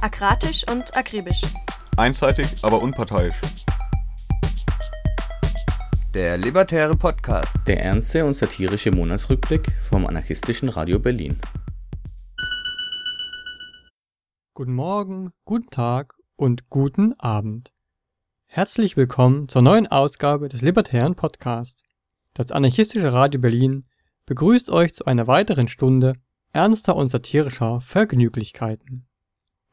[0.00, 1.42] Akratisch und akribisch.
[1.96, 3.34] Einseitig, aber unparteiisch.
[6.14, 7.56] Der Libertäre Podcast.
[7.66, 11.36] Der ernste und satirische Monatsrückblick vom anarchistischen Radio Berlin.
[14.54, 17.72] Guten Morgen, guten Tag und guten Abend.
[18.44, 21.82] Herzlich willkommen zur neuen Ausgabe des Libertären Podcasts.
[22.34, 23.84] Das anarchistische Radio Berlin
[24.26, 26.14] begrüßt euch zu einer weiteren Stunde
[26.52, 29.07] ernster und satirischer Vergnüglichkeiten.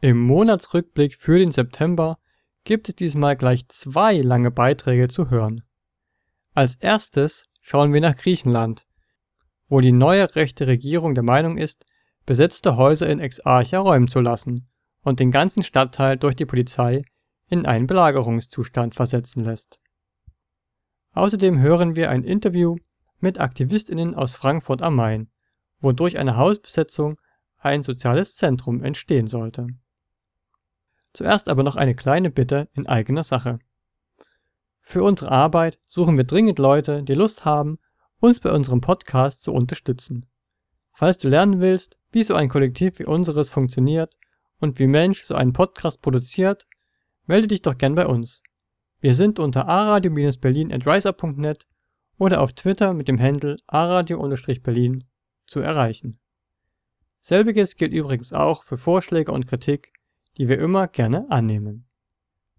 [0.05, 2.19] Im Monatsrückblick für den September
[2.63, 5.63] gibt es diesmal gleich zwei lange Beiträge zu hören.
[6.53, 8.85] Als erstes schauen wir nach Griechenland,
[9.67, 11.87] wo die neue rechte Regierung der Meinung ist,
[12.27, 14.69] besetzte Häuser in Exarcha räumen zu lassen
[15.01, 17.03] und den ganzen Stadtteil durch die Polizei
[17.49, 19.79] in einen Belagerungszustand versetzen lässt.
[21.13, 22.75] Außerdem hören wir ein Interview
[23.21, 25.31] mit Aktivistinnen aus Frankfurt am Main,
[25.79, 27.19] wo durch eine Hausbesetzung
[27.57, 29.65] ein soziales Zentrum entstehen sollte.
[31.15, 33.59] Zuerst aber noch eine kleine Bitte in eigener Sache.
[34.81, 37.79] Für unsere Arbeit suchen wir dringend Leute, die Lust haben,
[38.19, 40.25] uns bei unserem Podcast zu unterstützen.
[40.91, 44.17] Falls du lernen willst, wie so ein Kollektiv wie unseres funktioniert
[44.59, 46.67] und wie Mensch so einen Podcast produziert,
[47.27, 48.43] melde dich doch gern bei uns.
[48.99, 51.65] Wir sind unter aradio-berlin at riseup.net
[52.17, 55.05] oder auf Twitter mit dem Handle aradio-berlin
[55.47, 56.19] zu erreichen.
[57.21, 59.93] Selbiges gilt übrigens auch für Vorschläge und Kritik
[60.37, 61.87] die wir immer gerne annehmen.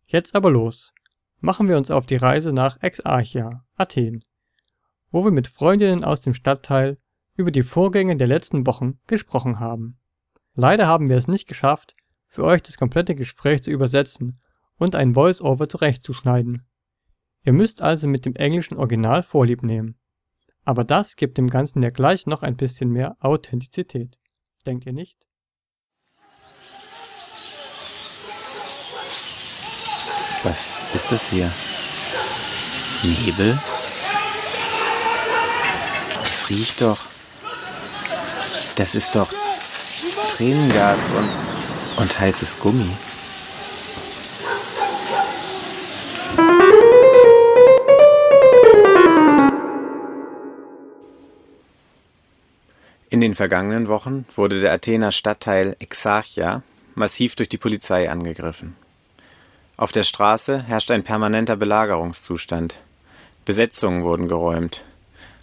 [0.07, 0.93] Jetzt aber los.
[1.41, 4.25] Machen wir uns auf die Reise nach Exarchia, Athen,
[5.11, 6.99] wo wir mit Freundinnen aus dem Stadtteil
[7.37, 9.99] über die Vorgänge der letzten Wochen gesprochen haben.
[10.55, 11.95] Leider haben wir es nicht geschafft,
[12.27, 14.39] für euch das komplette Gespräch zu übersetzen
[14.79, 16.67] und ein Voice-Over zurechtzuschneiden.
[17.45, 19.99] Ihr müsst also mit dem englischen Original Vorlieb nehmen.
[20.65, 24.19] Aber das gibt dem Ganzen ja gleich noch ein bisschen mehr Authentizität.
[24.67, 25.27] Denkt ihr nicht?
[30.43, 30.59] Was
[30.95, 31.51] ist das hier?
[33.03, 33.59] Nebel?
[36.23, 36.99] Das riecht doch.
[38.77, 39.33] Das ist doch
[40.37, 42.91] Tränengas und, und heißes Gummi.
[53.09, 56.63] In den vergangenen Wochen wurde der Athener Stadtteil Exarchia
[56.95, 58.77] massiv durch die Polizei angegriffen.
[59.79, 62.77] Auf der Straße herrscht ein permanenter Belagerungszustand.
[63.45, 64.85] Besetzungen wurden geräumt.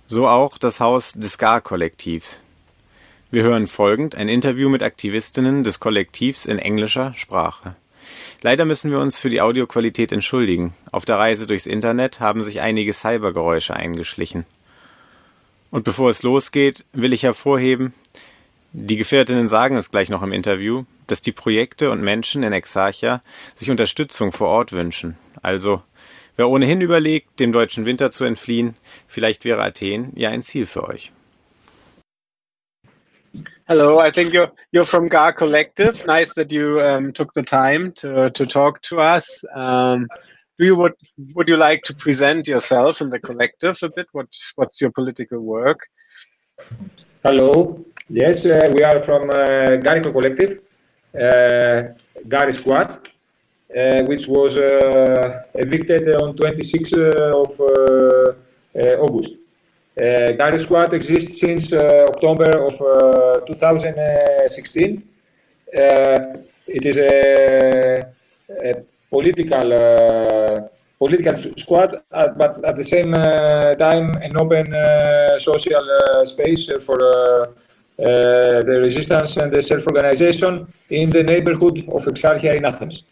[0.08, 2.42] So auch das Haus des Gar-Kollektivs.
[3.30, 7.76] Wir hören folgend ein Interview mit Aktivistinnen des Kollektivs in englischer Sprache.
[8.42, 10.74] Leider müssen wir uns für die Audioqualität entschuldigen.
[10.92, 14.46] Auf der Reise durchs Internet haben sich einige Cybergeräusche eingeschlichen.
[15.70, 17.94] Und bevor es losgeht, will ich hervorheben,
[18.72, 23.22] die Gefährtinnen sagen es gleich noch im Interview, dass die Projekte und Menschen in Exarchia
[23.56, 25.18] sich Unterstützung vor Ort wünschen.
[25.42, 25.82] Also,
[26.36, 28.76] wer ohnehin überlegt, dem deutschen Winter zu entfliehen,
[29.08, 31.12] vielleicht wäre Athen ja ein Ziel für euch.
[33.66, 36.06] Hello, I think you're you're from GAR Collective.
[36.06, 39.46] Nice that you um, took the time to to talk to us.
[39.56, 40.08] Um,
[40.60, 40.94] do you would
[41.34, 44.08] would you like to present yourself in the collective a bit?
[44.12, 45.80] What what's your political work?
[47.24, 47.86] Hello.
[48.10, 50.60] Yes, uh, we are from uh, Garico Collective,
[51.14, 59.40] Gary Squad, uh, which was uh, evicted on 26th uh, of uh, August.
[59.96, 62.78] Gary Squad exists since October of
[63.46, 65.04] 2016.
[66.68, 68.04] it is a,
[69.10, 70.72] political
[71.04, 75.86] political squad, uh, but at the same uh, time an open uh, social
[76.24, 77.00] space for
[78.00, 83.04] Uh, the resistance and the self-organization in the neighborhood of Exarchia in Athens.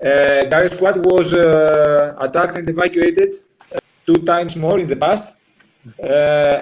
[0.00, 3.34] Uh, squad was uh, attacked and evacuated
[3.74, 5.36] uh, two times more in the past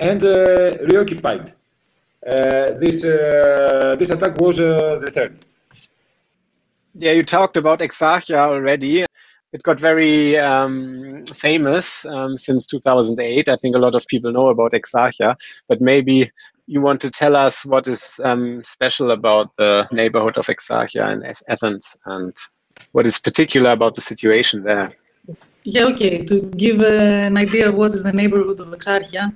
[0.01, 0.23] and
[0.91, 1.53] reoccupied.
[2.81, 3.03] this
[4.01, 5.37] this attack was the third.
[6.95, 9.05] Yeah, you talked about Exarchia already
[9.55, 13.49] it got very um, famous um, since 2008.
[13.49, 15.37] I think a lot of people know about Exarchia,
[15.69, 16.31] but maybe
[16.67, 21.23] you want to tell us what is um, special about the neighborhood of Exarchia in
[21.49, 22.37] Athens and
[22.91, 24.93] what is particular about the situation there.
[25.63, 26.25] Yeah, okay.
[26.25, 29.33] To give uh, an idea of what is the neighborhood of Exarchia,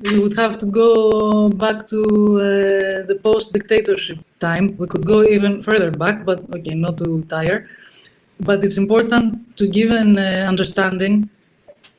[0.00, 4.76] we would have to go back to uh, the post dictatorship time.
[4.76, 7.66] We could go even further back, but okay, not to tire
[8.40, 11.28] but it's important to give an uh, understanding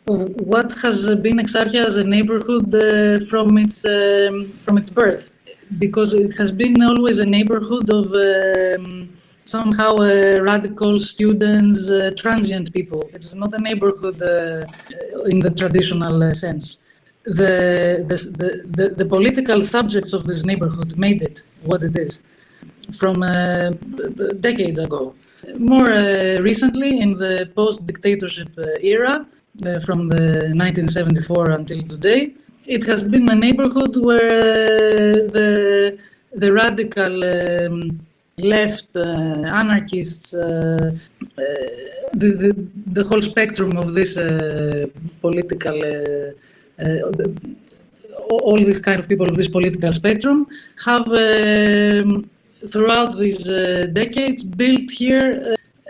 [0.07, 0.17] of
[0.53, 5.31] what has been Exarchia as a neighborhood uh, from its um, from its birth.
[5.79, 9.09] because it has been always a neighborhood of um,
[9.43, 13.09] somehow uh, radical students, uh, transient people.
[13.13, 14.65] It's not a neighborhood uh,
[15.25, 16.83] in the traditional uh, sense.
[17.23, 22.21] The, the, the, the, political subjects of this neighborhood made it what it is
[22.97, 23.19] from
[24.39, 25.13] decades ago.
[25.57, 28.49] More uh, recently, in the post dictatorship
[28.81, 29.25] era,
[29.85, 32.33] from the 1974 until today,
[32.65, 35.97] it has been a neighborhood where the,
[36.33, 37.99] the radical um,
[38.37, 39.01] left uh,
[39.61, 41.43] anarchists, uh, uh,
[42.13, 44.15] the, the, the whole spectrum of this
[45.21, 47.55] political, the,
[48.29, 50.45] all these kind of people of this political spectrum
[50.85, 52.29] have um,
[52.71, 55.42] throughout these uh, decades built here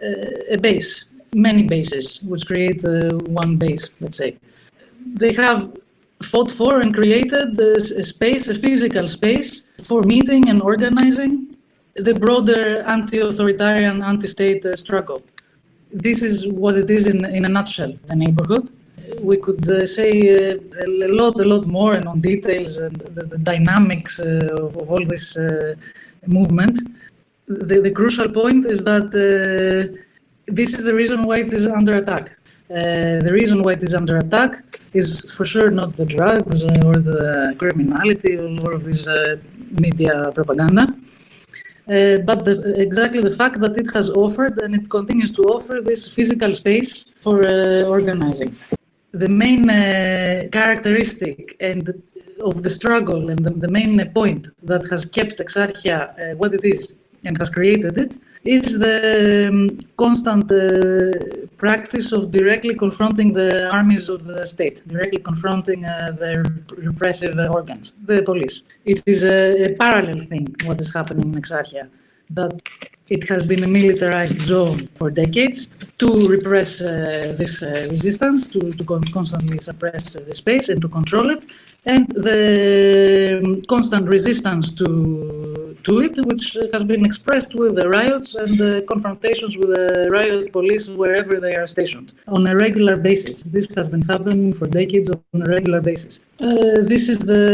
[0.04, 4.38] uh, a base, many bases, which create uh, one base, let's say.
[5.16, 5.72] They have
[6.22, 11.56] fought for and created a space, a physical space for meeting and organizing
[11.96, 15.22] the broader anti-authoritarian, anti-state uh, struggle.
[15.92, 18.70] This is what it is in, in a nutshell, the neighborhood.
[19.22, 20.12] We could uh, say
[20.52, 25.04] uh, a lot, a lot more and on details and the, dynamics uh, of, all
[25.06, 25.76] this uh,
[26.26, 26.76] movement.
[27.48, 29.96] The, the, crucial point is that uh,
[30.48, 32.26] this is the reason why it is under attack.
[33.28, 34.52] the reason why it is under attack
[35.02, 37.24] is for sure not the drugs or the
[37.62, 39.02] criminality or all of this
[39.86, 40.84] media propaganda
[41.88, 45.80] uh, but the, exactly the fact that it has offered and it continues to offer
[45.82, 48.54] this physical space for uh, organizing.
[49.14, 52.04] The main uh, characteristic and
[52.42, 56.64] of the struggle and the, the, main point that has kept Exarchia uh, what it
[56.64, 56.96] is
[57.26, 64.10] and has created it is the um, constant uh, practice of directly confronting the armies
[64.10, 66.32] of the state, directly confronting uh, the
[66.78, 68.62] repressive organs, the police.
[68.86, 71.90] It is a, a, parallel thing, what is happening in Exarchia,
[72.32, 72.62] that
[73.10, 78.72] it has been a militarized zone for decades to repress uh, this uh, resistance, to,
[78.74, 81.54] to constantly suppress the space and to control it,
[81.86, 88.36] and the um, constant resistance to to it, which has been expressed with the riots
[88.36, 93.44] and the confrontations with the riot police wherever they are stationed on a regular basis.
[93.44, 96.20] This has been happening for decades on a regular basis.
[96.42, 97.46] Uh, this is the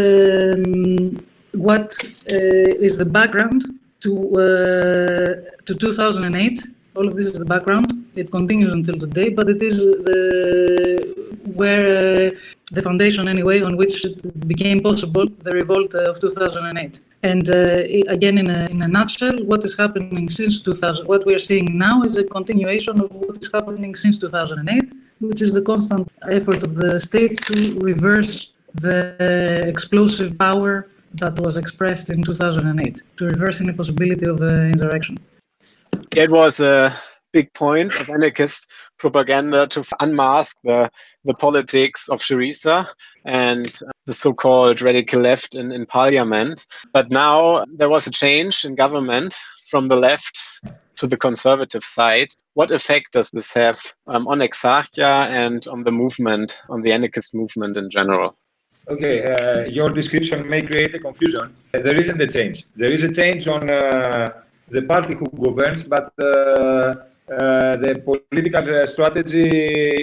[0.56, 1.24] um,
[1.68, 1.90] what
[2.32, 3.62] uh, is the background
[4.04, 4.12] to
[4.44, 6.60] uh, to 2008.
[6.96, 7.88] All of this is the background.
[8.16, 11.14] It continues until today, but it is the
[11.56, 12.36] where uh,
[12.72, 17.00] the foundation, anyway, on which it became possible the revolt of 2008.
[17.22, 17.54] And uh,
[18.16, 21.78] again, in a, in a nutshell, what is happening since 2000, what we are seeing
[21.78, 26.64] now is a continuation of what is happening since 2008, which is the constant effort
[26.64, 33.62] of the state to reverse the explosive power that was expressed in 2008, to reverse
[33.62, 35.18] any possibility of uh, insurrection.
[36.16, 36.94] It was a
[37.34, 38.70] big point of anarchist
[39.00, 40.90] propaganda to unmask the,
[41.26, 42.86] the politics of Syriza
[43.26, 46.66] and the so-called radical left in, in parliament.
[46.94, 49.36] But now there was a change in government
[49.70, 50.40] from the left
[50.98, 52.28] to the conservative side.
[52.54, 57.34] What effect does this have um, on Exarchia and on the movement, on the anarchist
[57.34, 58.38] movement in general?
[58.88, 61.56] Okay, uh, your description may create a confusion.
[61.72, 62.66] There isn't a change.
[62.76, 64.34] There is a change on uh,
[64.68, 66.96] the party who governs, but uh,
[67.32, 69.48] uh the political strategy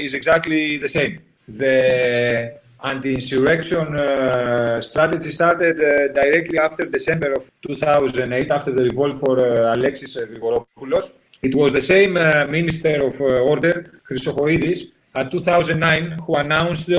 [0.07, 1.21] is exactly the same.
[1.47, 9.39] The anti-insurrection uh, strategy started uh, directly after December of 2008, after the revolt for
[9.39, 11.15] uh, Alexis Grigoropoulos.
[11.43, 16.91] It was the same uh, Minister of uh, Order, Chrysochoidis, at 2009, who announced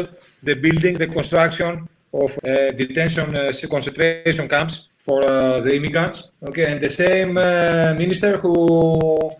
[0.43, 6.33] the building, the construction of uh, detention uh, concentration camps for uh, the immigrants.
[6.47, 9.31] Okay, and the same uh, minister who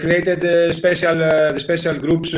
[0.00, 2.32] created the special the special groups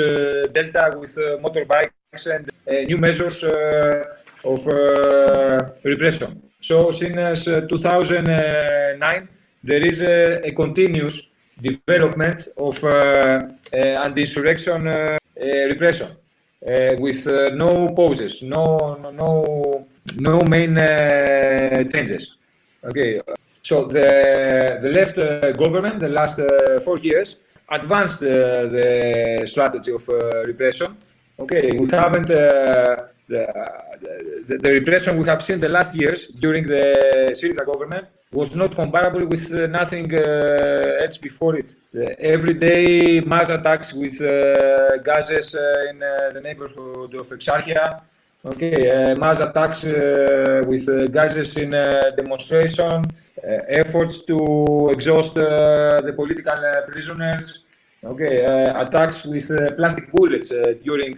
[0.53, 4.03] Delta with motorbikes and uh, new measures uh,
[4.45, 6.43] of uh, repression.
[6.61, 9.29] So since 2009,
[9.63, 11.31] there is a, a continuous
[11.61, 12.83] development of
[13.73, 14.85] anti-insurrection
[15.69, 16.09] repression
[16.63, 19.87] with no pauses, no, no,
[20.17, 20.75] no main
[21.89, 22.37] changes.
[22.85, 23.21] Okay,
[23.63, 29.93] so the, the left uh, government, the last uh, four years, advanced uh, the strategy
[29.93, 30.09] of
[30.47, 30.97] repression
[31.41, 33.47] Okay, we haven't uh, the,
[34.47, 38.75] the, the, repression we have seen the last years during the Syriza government was not
[38.77, 41.75] comparable with uh, nothing uh, else before it.
[41.93, 48.03] The everyday mass attacks with uh, gases uh, in uh, the neighborhood of Exarchia,
[48.43, 51.73] Okay, uh, mass attacks uh, with uh, gases in
[52.17, 53.05] demonstration,
[53.69, 56.57] efforts to exhaust the political
[56.89, 57.67] prisoners.
[58.03, 58.43] Okay,
[58.81, 59.47] attacks with
[59.77, 60.49] plastic bullets
[60.83, 61.15] during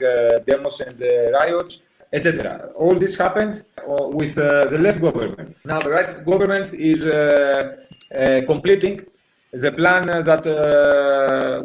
[0.49, 1.01] demos and
[1.33, 2.71] riots etc.
[2.77, 5.57] All this happened with uh, the left government.
[5.65, 7.77] Now the right government is uh,
[8.15, 9.05] uh, completing
[9.53, 10.45] the plan that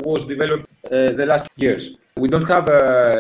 [0.04, 1.98] was developed the last years.
[2.16, 2.68] We don't have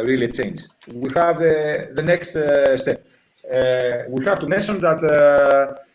[0.05, 0.59] really change.
[0.93, 2.31] We have the next
[2.81, 2.99] step.
[4.09, 4.99] we have to mention that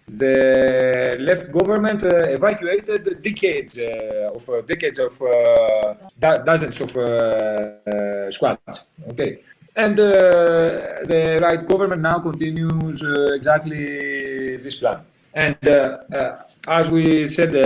[0.08, 5.18] the left government uh, evacuated decades uh, of uh, decades of
[6.18, 6.90] dozens of
[8.32, 8.88] squads.
[9.10, 9.38] Okay,
[9.74, 10.04] and uh,
[11.04, 15.00] the right government now continues uh, exactly this plan.
[15.34, 16.36] And uh,
[16.68, 17.56] as we said,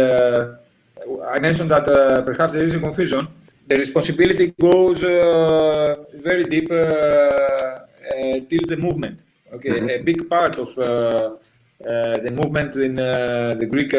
[1.34, 1.86] I mentioned that
[2.24, 3.26] perhaps there is a confusion.
[3.66, 9.24] The responsibility goes very deep till the movement.
[9.52, 9.88] Okay, mm-hmm.
[9.88, 13.92] a big part of the movement in the Greek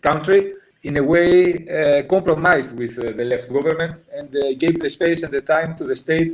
[0.00, 4.88] country in a way uh, compromised with uh, the left government and uh, gave the
[4.88, 6.30] space and the time to the state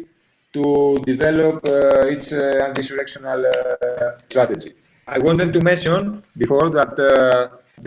[0.54, 4.70] to develop uh, its uh, anti-insurrectional uh, strategy.
[5.06, 6.96] I wanted to mention before that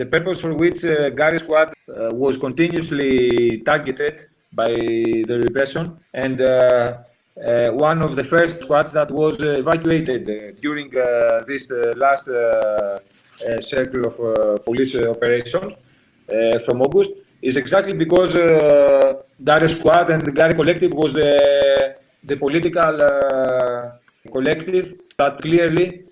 [0.00, 0.80] the purpose for which
[1.18, 1.72] Gari Squad
[2.24, 4.20] was continuously targeted
[4.52, 4.68] by
[5.30, 11.42] the repression and uh, one of the first squads that was evacuated uh, during uh,
[11.46, 12.26] this last
[13.60, 15.72] circle of police operations
[16.64, 23.02] from August is exactly because uh, Gary Squad and Gary Collective was the the political
[23.02, 23.90] uh,
[24.32, 26.04] collective that clearly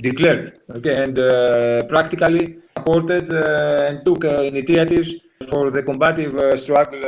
[0.00, 7.04] declared okay, and uh, practically supported uh, and took initiatives for the combative struggle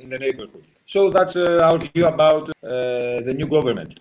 [0.00, 0.64] in the neighborhood.
[0.86, 4.00] So that's our view about the new government.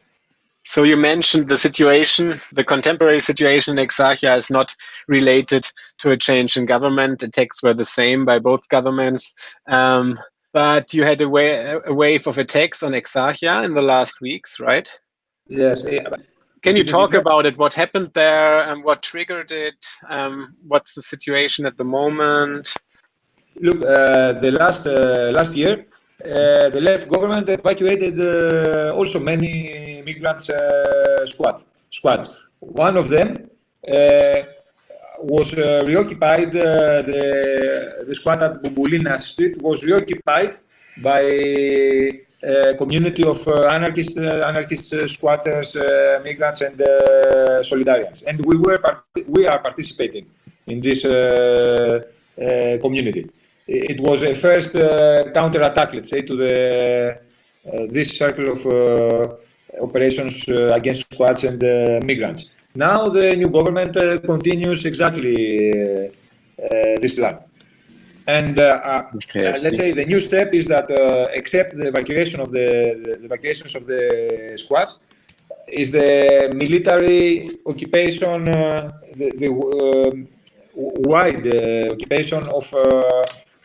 [0.68, 4.76] So you mentioned the situation, the contemporary situation in Exarchia is not
[5.08, 5.66] related
[6.00, 7.20] to a change in government.
[7.20, 9.34] The texts were the same by both governments.
[9.68, 10.20] Um,
[10.58, 14.52] but you had a, wa- a wave of attacks on Exarchia in the last weeks,
[14.60, 14.90] right?
[15.48, 15.86] Yes.
[16.64, 17.56] Can you talk about it?
[17.64, 19.82] What happened there and what triggered it?
[20.16, 22.74] Um, what's the situation at the moment?
[23.66, 25.74] Look, uh, the last uh, last year,
[26.26, 29.52] uh, the left government evacuated uh, also many
[30.08, 31.58] migrants uh, squad
[31.98, 32.28] squads.
[32.60, 33.28] One of them
[33.96, 34.40] uh,
[35.20, 40.56] was uh, reoccupied, uh, the, the squad at Bubulina Street was reoccupied
[41.02, 41.22] by
[42.44, 45.76] a community of uh, anarchist, uh, anarchist uh, squatters,
[46.24, 46.78] migrants, and
[47.62, 48.24] solidarians.
[48.28, 48.80] And we, were
[49.28, 50.28] we are participating
[50.68, 51.04] in this
[52.82, 53.30] community.
[53.68, 54.74] It was a first
[55.34, 57.20] counter-attack, let's say, to the,
[57.90, 59.40] this circle of
[59.82, 61.62] operations against squads and
[62.06, 62.52] migrants.
[62.78, 65.36] Now the new government uh, continues exactly
[65.72, 66.10] uh,
[66.64, 67.40] uh, this plan.
[68.28, 70.88] And okay, let's say the new step is that
[71.34, 72.70] except the evacuation of the,
[73.04, 74.02] the, evacuations of the
[74.58, 75.00] squads,
[75.68, 79.50] is the military occupation, the, the
[81.14, 81.48] wide
[81.96, 82.66] occupation of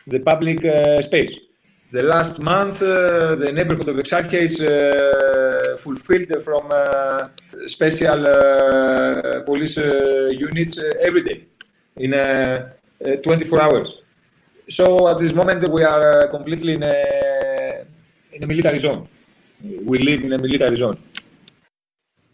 [0.07, 0.59] the public
[1.03, 1.33] space.
[1.91, 7.23] The last month, uh, the neighborhood of Exarchia is uh, fulfilled from uh,
[7.67, 11.45] special uh, police uh, units uh, every day
[11.97, 12.11] in
[13.21, 14.01] 24 hours.
[14.69, 17.83] So at this moment, we are completely in a,
[18.31, 19.07] in a military zone.
[19.85, 20.97] We live in a military zone.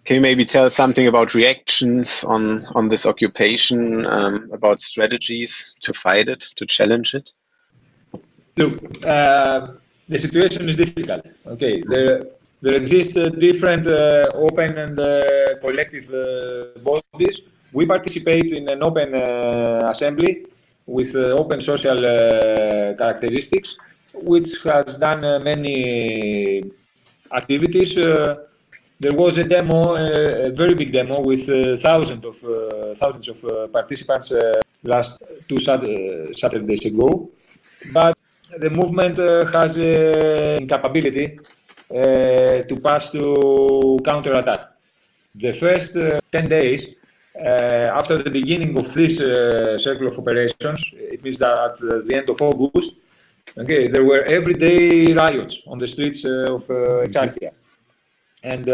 [0.06, 5.94] Can you maybe tell something about reactions on, on this occupation, um, about strategies to
[5.94, 7.32] fight it, to challenge it?
[8.58, 9.68] Look, uh,
[10.08, 11.26] the situation is difficult.
[11.46, 12.24] Okay, there
[12.62, 15.22] there exist uh, different uh, open and uh,
[15.62, 17.48] collective uh, bodies.
[17.72, 20.46] We participate in an open uh, assembly
[20.86, 22.00] with uh, open social
[22.98, 23.78] characteristics,
[24.14, 26.64] which has done many
[27.32, 27.96] activities.
[29.02, 31.46] there was a demo, a very big demo, with
[31.80, 32.36] thousands of
[32.98, 34.34] thousands of participants
[34.84, 37.30] last two Saturdays ago.
[37.94, 38.18] But
[38.58, 39.18] the movement
[39.54, 41.59] has an incapability uh,
[41.90, 44.72] to pass to counterattack.
[45.36, 46.96] The first uh, 10 days
[47.36, 49.18] after the beginning of this
[49.84, 53.00] circle of operations, it means that at the end of August,
[53.58, 56.62] okay, there were everyday riots on the streets of
[57.08, 57.52] Exarchia.
[58.44, 58.66] And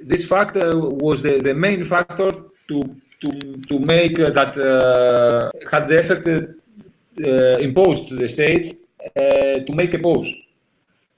[0.00, 2.32] this fact was the, the main factor
[2.68, 8.66] to to, to make uh, that uh, had the effect uh, imposed to the state
[9.16, 10.30] uh, to make a pause.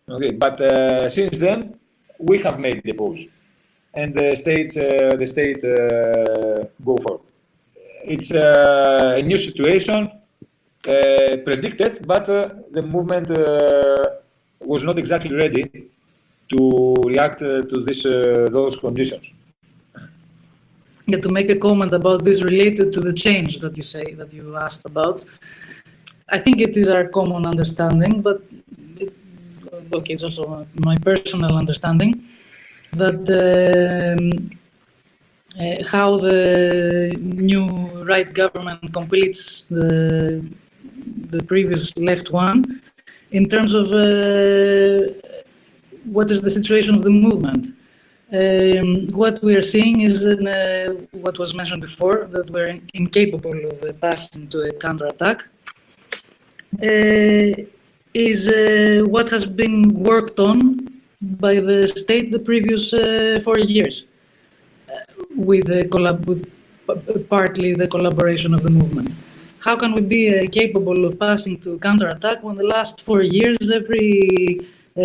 [0.08, 1.78] Okay, but uh, since then
[2.18, 3.26] we have made the pause.
[3.94, 7.20] and the states uh, the state uh, go for.
[8.04, 14.04] It's uh, a new situation uh, predicted, but uh, the movement uh,
[14.60, 15.64] was not exactly ready
[16.52, 19.32] to react uh, to this uh, those conditions.
[21.06, 24.32] Yeah, to make a comment about this related to the change that you say that
[24.32, 25.24] you asked about.
[26.28, 28.40] I think it is our common understanding, but
[29.92, 32.22] okay, it's also my personal understanding
[32.92, 34.50] that um,
[35.60, 37.66] uh, how the new
[38.04, 40.44] right government completes the
[41.34, 42.80] the previous left one
[43.30, 45.12] in terms of uh,
[46.04, 47.68] what is the situation of the movement.
[48.32, 53.58] Um, what we are seeing is in, uh, what was mentioned before that we're incapable
[53.70, 55.42] of uh, passing to a counterattack.
[56.82, 57.62] Uh,
[58.14, 60.88] is uh, what has been worked on
[61.20, 64.06] by the state the previous uh, four years,
[64.88, 66.42] uh, with the collab- with
[67.28, 69.10] partly the collaboration of the movement.
[69.60, 73.70] How can we be uh, capable of passing to counterattack when the last four years
[73.70, 74.60] every
[74.96, 75.00] uh,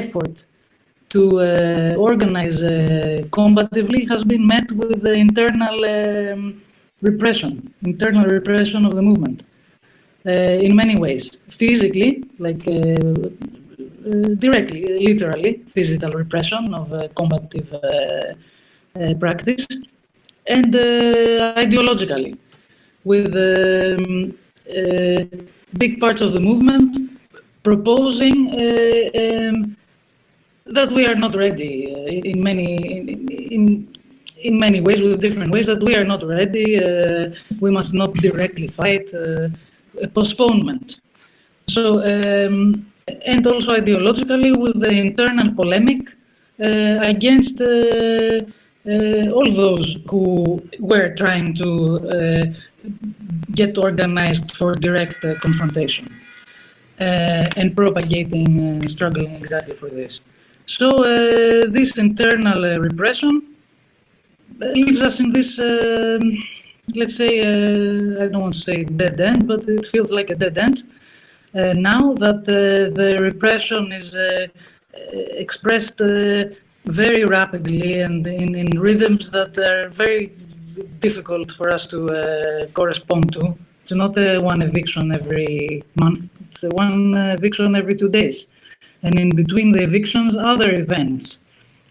[0.00, 0.46] effort
[1.10, 6.60] to uh, organize uh, combatively has been met with the internal um,
[7.02, 9.44] repression, internal repression of the movement.
[10.26, 10.30] Uh,
[10.66, 17.70] in many ways, physically, like uh, uh, directly, literally, physical repression of combative
[19.20, 19.66] practice,
[20.48, 20.74] and
[21.64, 22.36] ideologically,
[23.04, 24.34] with um,
[25.78, 26.96] big parts of the movement
[27.62, 29.76] proposing um,
[30.66, 33.88] that we are not ready uh, in many in, in
[34.42, 38.12] in many ways with different ways that we are not ready uh, we must not
[38.14, 39.48] directly fight uh,
[40.08, 41.00] postponement
[41.68, 42.86] so um,
[43.26, 46.00] and also ideologically with the internal polemic
[46.60, 48.40] uh, against uh,
[48.86, 51.68] uh, all those who were trying to
[52.08, 52.44] uh,
[53.52, 56.08] get organized for direct uh, confrontation
[57.00, 60.20] uh, and propagating uh, struggling exactly for this.
[60.66, 63.42] So uh, this internal uh, repression
[64.60, 66.36] uh, leaves us in this, um,
[66.96, 70.34] let's say, uh, I don't want to say dead end, but it feels like a
[70.34, 70.82] dead end.
[71.54, 74.46] Uh, now that uh, the repression is uh,
[74.94, 74.98] uh,
[75.44, 76.44] expressed uh,
[76.84, 80.32] very rapidly and in, in rhythms that are very
[81.00, 83.54] difficult for us to correspond to.
[83.80, 88.46] It's not one eviction every month, it's one eviction every two days.
[89.02, 91.40] And in between the evictions, other events.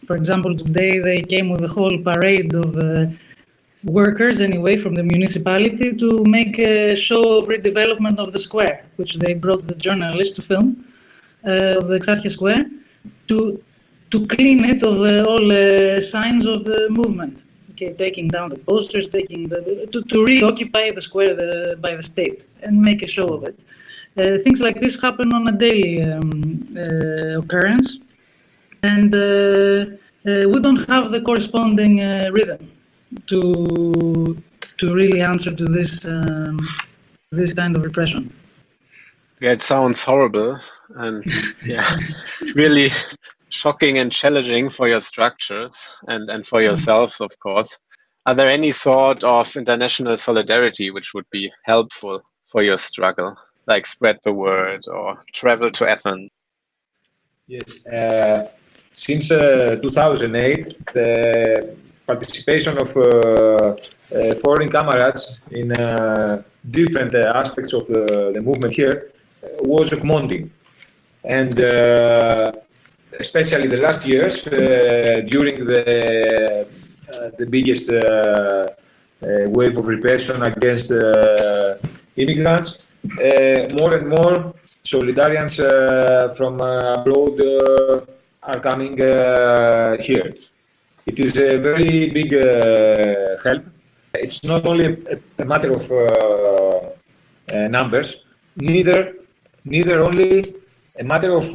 [0.06, 2.76] For example, today they came with a whole parade of
[3.84, 9.16] workers, anyway, from the municipality to make a show of redevelopment of the square, which
[9.16, 10.86] they brought the journalists to film
[11.46, 12.66] uh, of the Exarchia Square
[13.28, 13.62] to
[14.10, 17.44] to clean it of uh, all uh, signs of uh, movement.
[17.72, 22.02] Okay, taking down the posters, taking the to, to reoccupy the square the, by the
[22.02, 23.64] state and make a show of it.
[24.18, 28.00] Uh, things like this happen on a daily um, uh, occurrence,
[28.82, 32.72] and uh, uh, we don't have the corresponding uh, rhythm
[33.28, 34.42] to
[34.78, 36.60] to really answer to this um,
[37.32, 38.32] this kind of repression.
[39.40, 40.60] Yeah, it sounds horrible
[40.96, 41.24] and
[41.66, 41.88] yeah,
[42.56, 42.90] really
[43.50, 47.80] shocking and challenging for your structures and, and for yourselves, of course.
[48.26, 53.86] Are there any sort of international solidarity which would be helpful for your struggle, like
[53.86, 56.30] spread the word or travel to Athens?
[57.48, 57.86] Yes.
[57.86, 58.50] Uh,
[58.92, 63.76] since uh, 2008, the participation of uh, uh,
[64.44, 66.42] foreign comrades in uh,
[66.80, 69.12] different aspects of the, the movement here
[69.74, 70.50] was augmenting.
[71.24, 71.54] And
[73.20, 74.36] especially the last years,
[75.34, 76.66] during the,
[77.38, 77.88] the biggest
[79.58, 80.92] wave of repression against
[82.16, 82.88] immigrants,
[83.80, 84.54] more and more
[84.88, 88.00] Solidarians uh, from abroad uh,
[88.42, 90.34] are coming uh, here.
[91.08, 93.64] It is a very big uh, help.
[94.14, 96.00] It's not only a, a matter of uh,
[97.56, 98.10] uh, numbers,
[98.58, 99.14] neither,
[99.64, 100.54] neither only
[101.00, 101.48] a matter of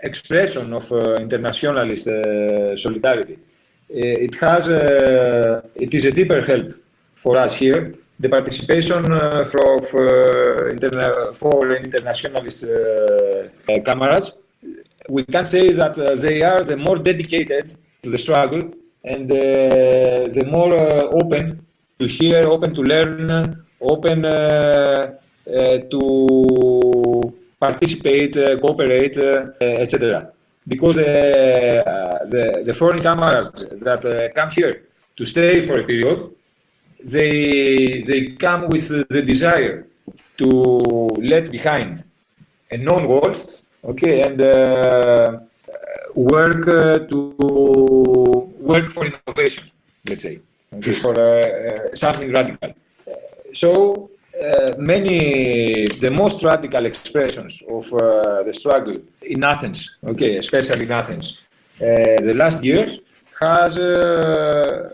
[0.00, 0.86] expression of
[1.18, 2.04] internationalist
[2.84, 3.36] solidarity.
[3.88, 6.68] It has, uh, it is a deeper help
[7.16, 7.96] for us here.
[8.20, 14.38] The participation uh, from uh, interna- foreign internationalist uh, comrades,
[15.08, 18.62] we can say that uh, they are the more dedicated to the struggle
[19.04, 19.36] and uh,
[20.36, 21.64] the more uh, open
[21.98, 25.12] to hear, open to learn, open uh,
[25.90, 29.16] to participate, cooperate,
[29.60, 30.32] etc.
[30.66, 34.82] because the, the foreign cameras that come here
[35.16, 36.30] to stay for a period,
[37.04, 39.86] they, they come with the desire
[40.38, 40.48] to
[41.22, 42.02] let behind
[42.70, 43.36] a known world,
[43.84, 45.38] okay, and uh,
[46.14, 48.33] work uh, to
[48.64, 49.64] work for innovation,
[50.08, 50.38] let's say,
[50.76, 52.70] okay, for uh, uh, something radical.
[53.52, 54.10] So
[54.42, 60.92] uh, many, the most radical expressions of uh, the struggle in Athens, okay, especially in
[60.92, 61.42] Athens,
[61.80, 61.84] uh,
[62.28, 63.00] the last years
[63.40, 64.90] has uh,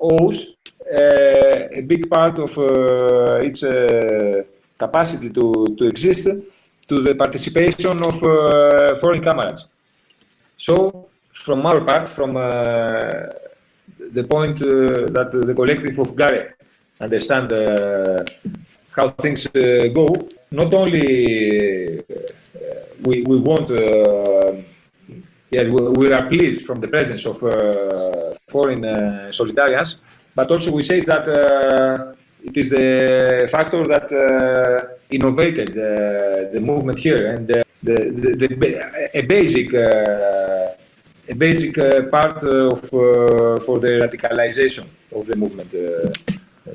[0.00, 0.56] owes
[0.90, 2.50] a big part of
[3.48, 3.60] its
[4.78, 6.28] capacity to, to exist
[6.88, 8.18] to the participation of
[9.00, 9.68] foreign comrades.
[10.56, 11.08] So,
[11.48, 16.56] from our part, from the point that the collective of Gare
[17.00, 18.24] understand uh,
[18.96, 20.06] how things uh, go.
[20.50, 22.04] Not only uh,
[23.06, 23.68] we, we want,
[25.56, 27.36] yes, we, we, are pleased from the presence of
[28.54, 28.82] foreign
[29.38, 29.90] solidarians,
[30.34, 31.24] but also we say that
[32.44, 37.96] it is the factor that uh, innovated uh, the movement here and uh, the,
[38.40, 39.68] the, the, a basic
[41.28, 41.74] a basic
[42.10, 42.80] part of
[43.66, 45.70] for the radicalization of the movement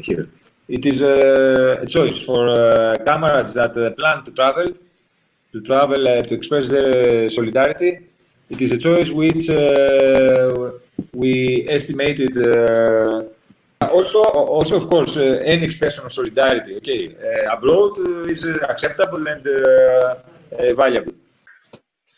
[0.07, 0.27] here.
[0.67, 4.67] It is a, choice for uh, comrades that uh, plan to travel,
[5.51, 7.99] to travel uh, to express their solidarity.
[8.49, 9.49] It is a choice which
[11.13, 12.37] we estimated
[13.89, 19.27] also, also of course, uh, any expression of solidarity, okay, uh, abroad uh, is acceptable
[19.27, 19.43] and
[20.75, 21.13] valuable.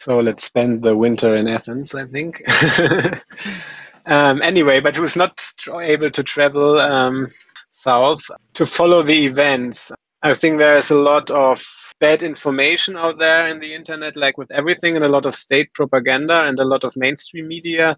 [0.06, 2.40] So let's spend the winter in Athens, I think.
[4.06, 5.44] um, anyway, but who's not
[5.82, 7.28] able to travel um,
[7.72, 8.22] south
[8.54, 9.92] to follow the events.
[10.22, 11.66] I think there's a lot of
[12.00, 15.74] bad information out there in the internet, like with everything, and a lot of state
[15.74, 17.98] propaganda and a lot of mainstream media.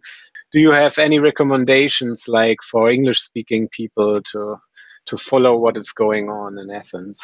[0.53, 4.55] Do you have any recommendations, like for English speaking people, to
[5.07, 7.19] to follow what is going on in Athens?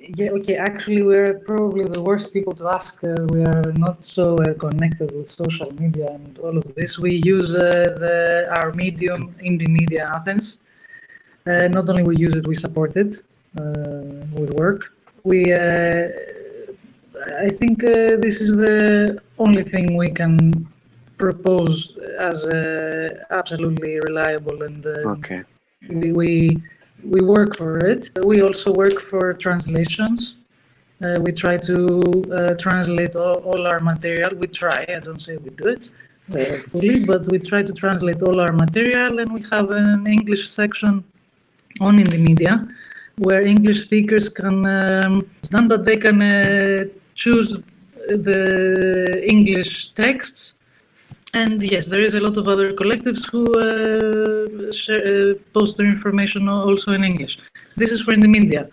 [0.00, 0.56] Yeah, okay.
[0.56, 3.02] Actually, we're probably the worst people to ask.
[3.02, 6.98] Uh, we are not so uh, connected with social media and all of this.
[6.98, 10.60] We use uh, the our medium, indie media Athens,
[11.46, 13.22] uh, not only we use it, we support it
[13.58, 13.62] uh,
[14.34, 14.92] with work.
[15.22, 16.08] We, uh,
[17.44, 20.66] I think this is the only thing we can
[21.18, 22.48] propose as
[23.30, 25.42] absolutely reliable and okay.
[25.88, 26.62] we, we
[27.10, 28.10] we work for it.
[28.24, 30.36] We also work for translations.
[31.02, 31.78] Uh, we try to
[32.32, 34.30] uh, translate all, all, our material.
[34.34, 35.90] We try, I don't say we do it
[36.32, 40.48] uh, fully, but we try to translate all our material and we have an English
[40.48, 41.04] section
[41.80, 42.66] on in the media
[43.18, 47.62] where English speakers can um, done, but they can uh, choose
[48.08, 50.55] the English texts.
[51.34, 55.86] And yes, there is a lot of other collectives who uh, share, uh, post their
[55.86, 57.38] information also in English.
[57.76, 58.68] This is for in the media.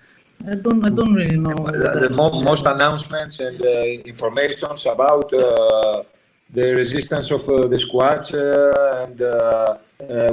[0.47, 1.55] I don't, I don't really know.
[1.55, 6.03] The, the mo most announcements and uh, informations about uh,
[6.49, 9.17] the resistance of uh, the squads and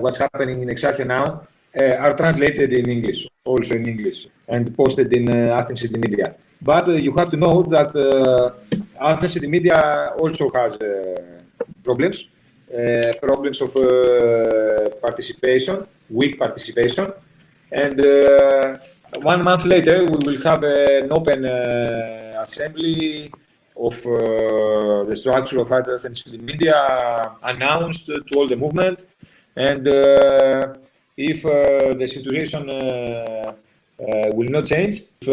[0.03, 1.43] what's happening in Exarchia now
[1.79, 6.35] uh, are translated in English, also in English, and posted in uh, Athens City Media.
[6.61, 7.95] But uh, you have to know that
[9.01, 10.77] Athens City Media also has
[11.91, 12.19] problems,
[13.21, 13.73] problems of
[15.07, 15.77] participation,
[16.21, 17.07] weak participation,
[17.83, 17.97] and
[19.33, 21.45] one month later we will have an open
[22.47, 23.31] assembly
[23.77, 26.77] of uh, the structure of Athens City Media
[27.43, 29.07] announced to all the movement,
[29.57, 30.75] and uh,
[31.17, 35.29] if uh, the situation uh, uh, will not change, if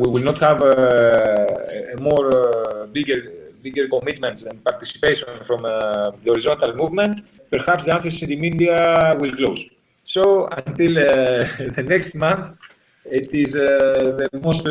[0.00, 6.74] we will not have a more bigger bigger commitments and participation from uh, the horizontal
[6.74, 7.20] movement,
[7.50, 9.70] perhaps the Athens City Media will close.
[10.04, 11.04] So until uh,
[11.78, 12.56] the next month,
[13.04, 14.66] it is uh, the most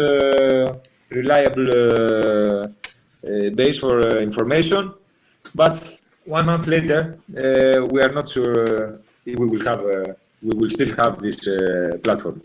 [1.10, 1.68] reliable
[3.56, 4.94] base for information.
[5.56, 5.76] But
[6.26, 7.18] one month later,
[7.92, 9.82] we are not sure if we will have
[10.42, 12.42] we will still have this uh, platform.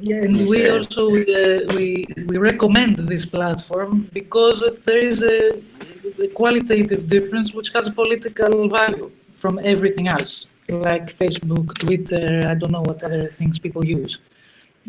[0.00, 5.87] Yeah, and we also uh, we we recommend this platform because there is a, a,
[6.34, 12.42] qualitative difference which has a political value from everything else, like Facebook, Twitter.
[12.46, 14.20] I don't know what other things people use.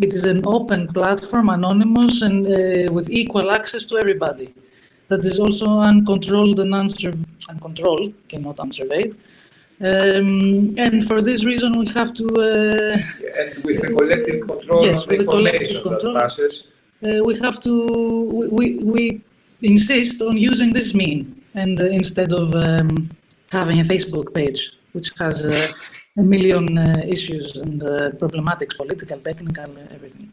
[0.01, 4.53] It is an open platform, anonymous, and uh, with equal access to everybody.
[5.09, 9.15] That is also uncontrolled and unsurveyed, uncontrolled, cannot unsurveyed,
[9.81, 12.25] um, and for this reason, we have to.
[12.27, 12.97] Uh,
[13.39, 16.73] and with the collective control yes, of the information control, that passes.
[17.01, 18.49] Uh, we have to.
[18.51, 19.21] We, we,
[19.61, 23.09] insist on using this meme and uh, instead of um,
[23.51, 25.67] having a Facebook page which has uh,
[26.17, 30.31] a million uh, issues and uh, problematics, political, technical, everything.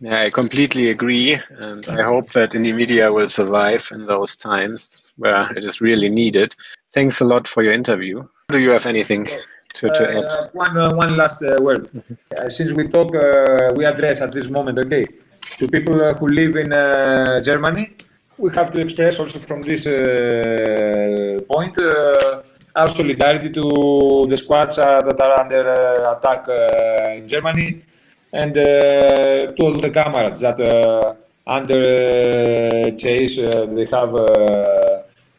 [0.00, 5.00] Yeah, I completely agree, and I hope that indie media will survive in those times
[5.16, 6.56] where it is really needed.
[6.92, 8.26] Thanks a lot for your interview.
[8.48, 9.28] Do you have anything
[9.74, 10.24] to, to add?
[10.24, 11.88] Uh, one, uh, one last uh, word.
[12.36, 15.06] Uh, since we talk, uh, we address at this moment, okay,
[15.58, 17.92] to people uh, who live in uh, Germany,
[18.42, 22.42] we have to express also from this uh, point uh,
[22.74, 25.62] our solidarity to the squads uh, that are under
[26.14, 26.42] attack
[27.18, 27.68] in Germany
[28.32, 30.58] and to all the comrades that
[31.46, 33.36] under chase
[33.76, 34.12] they have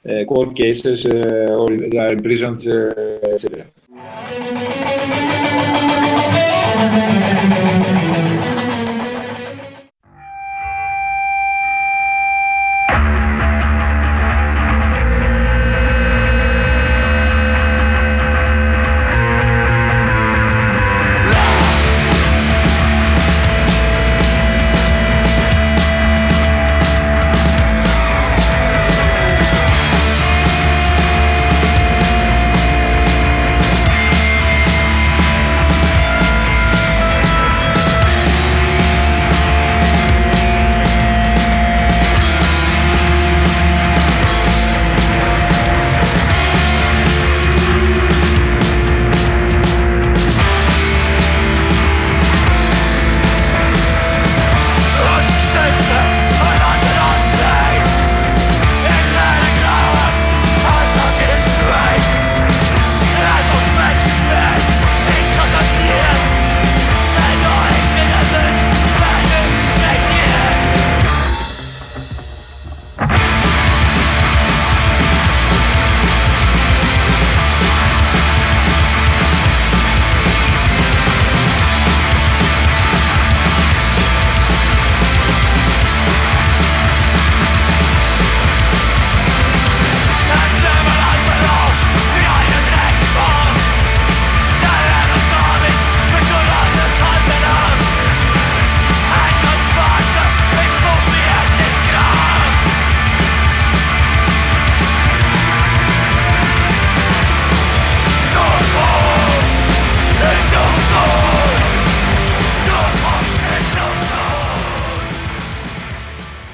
[0.05, 3.65] uh, court cases uh, or they are imprisoned, uh, etc.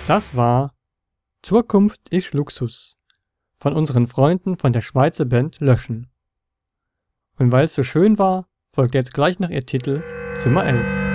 [0.09, 0.73] Das war
[1.43, 2.97] Zukunft ist Luxus
[3.59, 6.09] von unseren Freunden von der Schweizer Band Löschen.
[7.37, 10.01] Und weil es so schön war, folgt jetzt gleich noch ihr Titel
[10.33, 11.08] Zimmer 11.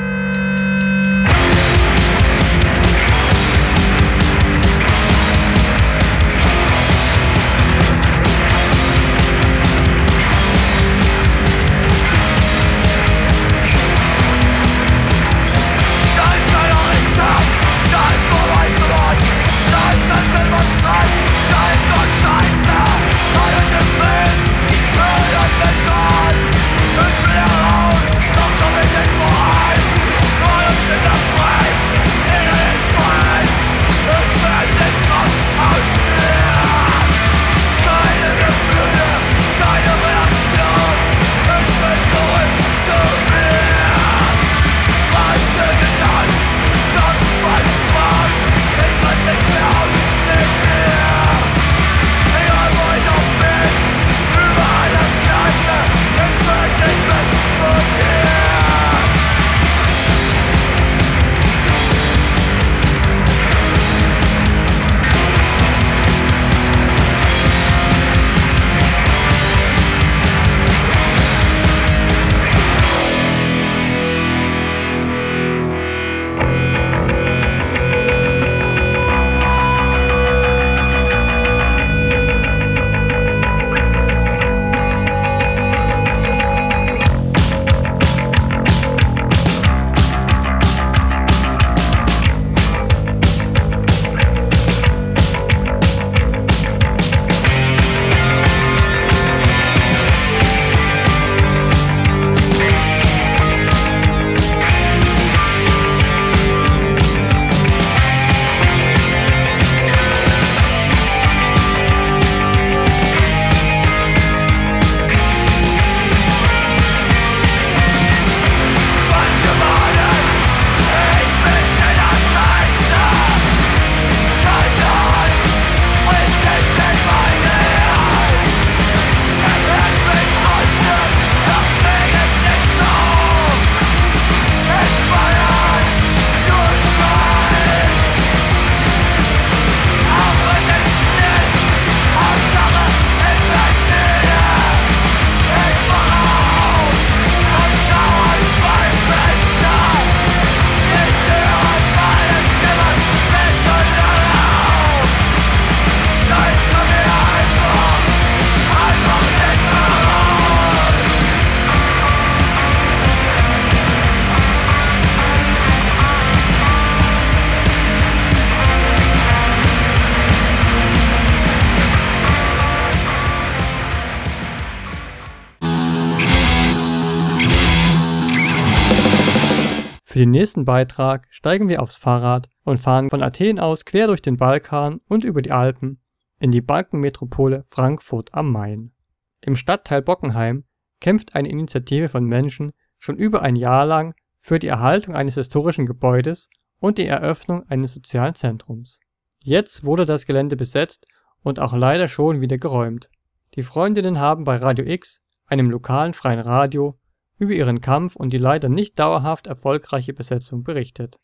[180.35, 185.01] nächsten Beitrag steigen wir aufs Fahrrad und fahren von Athen aus quer durch den Balkan
[185.09, 186.01] und über die Alpen
[186.38, 188.92] in die Balkenmetropole Frankfurt am Main.
[189.40, 190.64] Im Stadtteil Bockenheim
[191.01, 195.87] kämpft eine Initiative von Menschen schon über ein Jahr lang für die Erhaltung eines historischen
[195.87, 199.01] Gebäudes und die Eröffnung eines sozialen Zentrums.
[199.42, 201.07] Jetzt wurde das Gelände besetzt
[201.42, 203.11] und auch leider schon wieder geräumt.
[203.55, 206.99] Die Freundinnen haben bei Radio X, einem lokalen freien Radio,
[207.38, 211.18] über ihren Kampf und die leider nicht dauerhaft erfolgreiche Besetzung berichtet.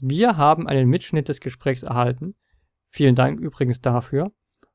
[0.00, 2.34] Wir haben einen Mitschnitt des Gesprächs erhalten,
[2.88, 4.32] vielen Dank übrigens dafür,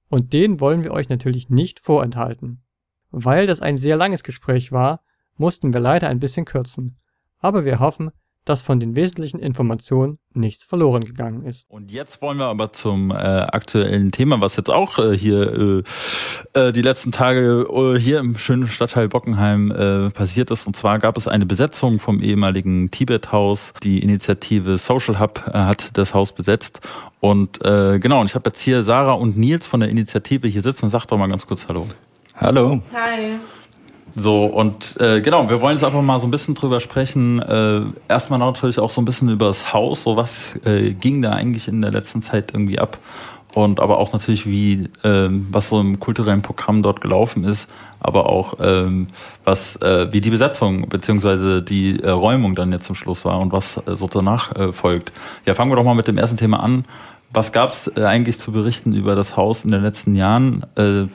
[0.10, 2.64] und den wollen wir euch natürlich nicht vorenthalten.
[3.10, 5.04] Weil das ein sehr langes Gespräch war,
[5.36, 6.98] mussten wir leider ein bisschen kürzen,
[7.40, 8.12] aber wir hoffen,
[8.50, 11.70] dass von den wesentlichen Informationen nichts verloren gegangen ist.
[11.70, 15.84] Und jetzt wollen wir aber zum äh, aktuellen Thema, was jetzt auch äh, hier
[16.54, 20.66] äh, äh, die letzten Tage äh, hier im schönen Stadtteil Bockenheim äh, passiert ist.
[20.66, 23.74] Und zwar gab es eine Besetzung vom ehemaligen Tibet-Haus.
[23.84, 26.80] Die Initiative Social Hub äh, hat das Haus besetzt.
[27.20, 30.62] Und äh, genau, und ich habe jetzt hier Sarah und Nils von der Initiative hier
[30.62, 30.90] sitzen.
[30.90, 31.88] Sag doch mal ganz kurz Hallo.
[32.36, 32.82] Hallo.
[32.94, 33.40] Hi.
[34.16, 37.40] So, und äh, genau, wir wollen jetzt einfach mal so ein bisschen drüber sprechen.
[37.40, 41.34] Äh, erstmal natürlich auch so ein bisschen über das Haus, so was äh, ging da
[41.34, 42.98] eigentlich in der letzten Zeit irgendwie ab.
[43.54, 47.68] Und aber auch natürlich, wie ähm, was so im kulturellen Programm dort gelaufen ist,
[48.00, 49.08] aber auch ähm,
[49.46, 53.52] was äh, wie die Besetzung beziehungsweise die äh, Räumung dann jetzt zum Schluss war und
[53.52, 55.12] was äh, so danach äh, folgt.
[55.46, 56.86] Ja, fangen wir doch mal mit dem ersten Thema an.
[57.32, 60.64] Was gab es äh, eigentlich zu berichten über das Haus in den letzten Jahren?
[60.76, 61.06] Äh,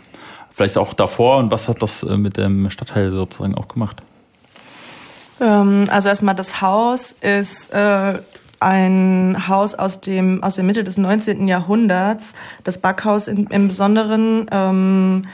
[0.55, 4.03] vielleicht auch davor und was hat das äh, mit dem Stadtteil sozusagen auch gemacht?
[5.41, 8.19] Ähm, also erstmal das Haus ist äh,
[8.61, 11.49] ein Haus aus dem aus der Mitte des 19.
[11.49, 12.35] Jahrhunderts,
[12.65, 14.47] das Backhaus im Besonderen.
[14.53, 15.27] Ähm,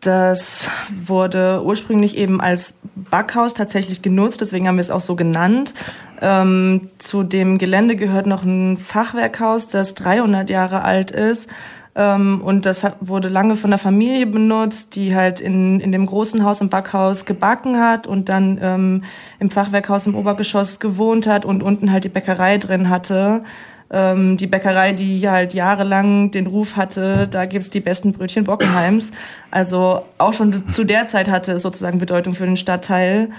[0.00, 0.68] das
[1.06, 5.74] wurde ursprünglich eben als Backhaus tatsächlich genutzt, deswegen haben wir es auch so genannt.
[6.20, 11.48] Ähm, zu dem Gelände gehört noch ein Fachwerkhaus, das 300 Jahre alt ist
[11.94, 16.60] und das wurde lange von der Familie benutzt, die halt in, in dem großen Haus
[16.60, 19.04] im Backhaus gebacken hat und dann ähm,
[19.40, 23.42] im Fachwerkhaus im Obergeschoss gewohnt hat und unten halt die Bäckerei drin hatte.
[23.90, 29.12] Ähm, die Bäckerei, die halt jahrelang den Ruf hatte, da gibt's die besten Brötchen Bockenheims.
[29.50, 33.30] Also auch schon zu der Zeit hatte es sozusagen Bedeutung für den Stadtteil.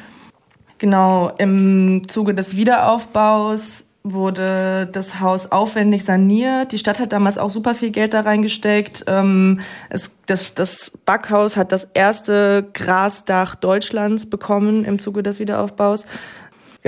[0.79, 6.71] Genau, im Zuge des Wiederaufbaus wurde das Haus aufwendig saniert.
[6.71, 9.03] Die Stadt hat damals auch super viel Geld da reingesteckt.
[9.07, 16.05] Ähm, es, das, das Backhaus hat das erste Grasdach Deutschlands bekommen im Zuge des Wiederaufbaus.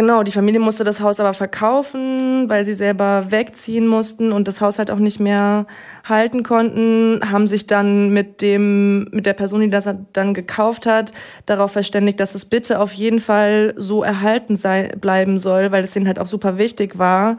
[0.02, 4.60] Genau, die Familie musste das Haus aber verkaufen, weil sie selber wegziehen mussten und das
[4.60, 5.68] Haus halt auch nicht mehr
[6.04, 11.12] halten konnten, haben sich dann mit dem, mit der Person, die das dann gekauft hat,
[11.46, 15.92] darauf verständigt, dass es bitte auf jeden Fall so erhalten sei, bleiben soll, weil es
[15.92, 17.38] denen halt auch super wichtig war.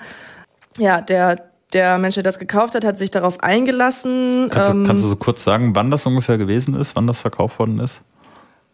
[0.79, 4.47] Ja, der, der Mensch, der das gekauft hat, hat sich darauf eingelassen.
[4.53, 7.19] Kannst du, ähm, kannst du so kurz sagen, wann das ungefähr gewesen ist, wann das
[7.19, 8.01] verkauft worden ist?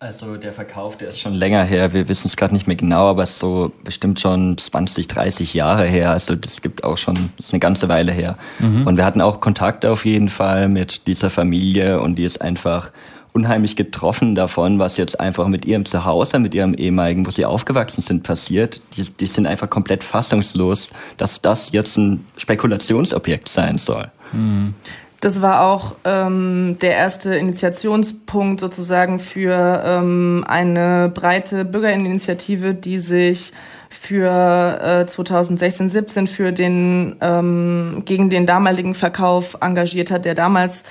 [0.01, 1.93] Also der Verkauf, der ist schon länger her.
[1.93, 5.55] Wir wissen es gerade nicht mehr genau, aber es ist so bestimmt schon 20, 30
[5.55, 6.13] Jahre her.
[6.13, 8.39] Also das gibt auch schon, das ist eine ganze Weile her.
[8.61, 8.87] Mhm.
[8.87, 12.93] Und wir hatten auch Kontakt auf jeden Fall mit dieser Familie und die ist einfach
[13.33, 18.01] unheimlich getroffen davon, was jetzt einfach mit ihrem Zuhause, mit ihrem ehemaligen, wo sie aufgewachsen
[18.01, 18.81] sind, passiert.
[18.97, 24.07] Die, die sind einfach komplett fassungslos, dass das jetzt ein Spekulationsobjekt sein soll.
[24.33, 24.75] Mhm.
[25.21, 33.53] Das war auch ähm, der erste Initiationspunkt sozusagen für ähm, eine breite Bürgerinitiative, die sich
[33.91, 40.85] für äh, 2016, 17 für den ähm, gegen den damaligen Verkauf engagiert hat, der damals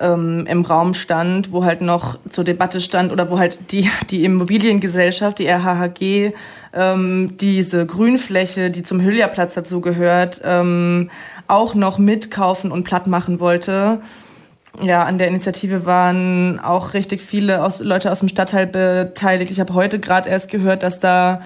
[0.00, 4.24] ähm, im Raum stand, wo halt noch zur Debatte stand oder wo halt die die
[4.24, 6.32] Immobiliengesellschaft, die RHHG,
[6.74, 11.10] ähm, diese Grünfläche, die zum Hüllierplatz dazu gehört, ähm,
[11.48, 14.00] auch noch mitkaufen und platt machen wollte.
[14.82, 19.50] Ja, an der Initiative waren auch richtig viele aus, Leute aus dem Stadtteil beteiligt.
[19.50, 21.42] Ich habe heute gerade erst gehört, dass da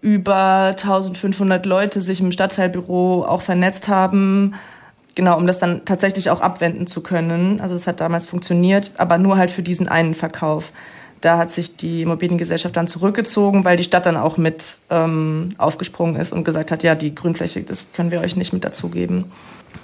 [0.00, 4.54] über 1500 Leute sich im Stadtteilbüro auch vernetzt haben.
[5.14, 7.60] Genau, um das dann tatsächlich auch abwenden zu können.
[7.60, 10.72] Also es hat damals funktioniert, aber nur halt für diesen einen Verkauf.
[11.20, 16.16] Da hat sich die Immobiliengesellschaft dann zurückgezogen, weil die Stadt dann auch mit ähm, aufgesprungen
[16.16, 19.26] ist und gesagt hat, ja, die Grünfläche, das können wir euch nicht mit dazugeben.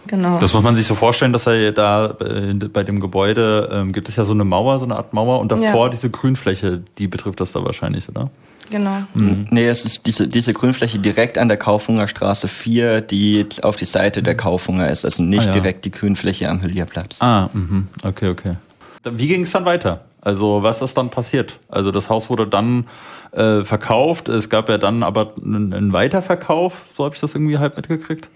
[0.07, 0.39] Genau.
[0.39, 4.09] Das muss man sich so vorstellen, dass er da äh, bei dem Gebäude ähm, gibt
[4.09, 5.89] es ja so eine Mauer, so eine Art Mauer und davor ja.
[5.91, 8.31] diese Grünfläche, die betrifft das da wahrscheinlich, oder?
[8.71, 9.03] Genau.
[9.15, 9.47] Mhm.
[9.51, 13.85] Nee, es ist diese, diese Grünfläche direkt an der Kaufunger Straße 4, die auf die
[13.85, 15.53] Seite der Kaufunger ist, also nicht ah, ja.
[15.53, 17.21] direkt die Grünfläche am Hüllierplatz.
[17.21, 17.83] Ah, mh.
[18.05, 18.57] okay, okay.
[19.05, 20.05] Wie ging es dann weiter?
[20.21, 21.59] Also was ist dann passiert?
[21.69, 22.87] Also das Haus wurde dann
[23.33, 24.29] äh, verkauft.
[24.29, 28.29] Es gab ja dann aber einen, einen Weiterverkauf, so habe ich das irgendwie halb mitgekriegt.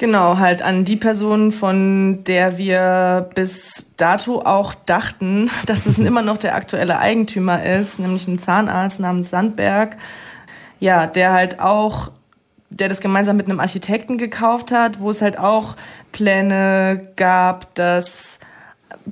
[0.00, 6.22] Genau, halt an die Person, von der wir bis dato auch dachten, dass es immer
[6.22, 9.98] noch der aktuelle Eigentümer ist, nämlich ein Zahnarzt namens Sandberg.
[10.80, 12.10] Ja, der halt auch,
[12.70, 15.76] der das gemeinsam mit einem Architekten gekauft hat, wo es halt auch
[16.12, 18.38] Pläne gab, das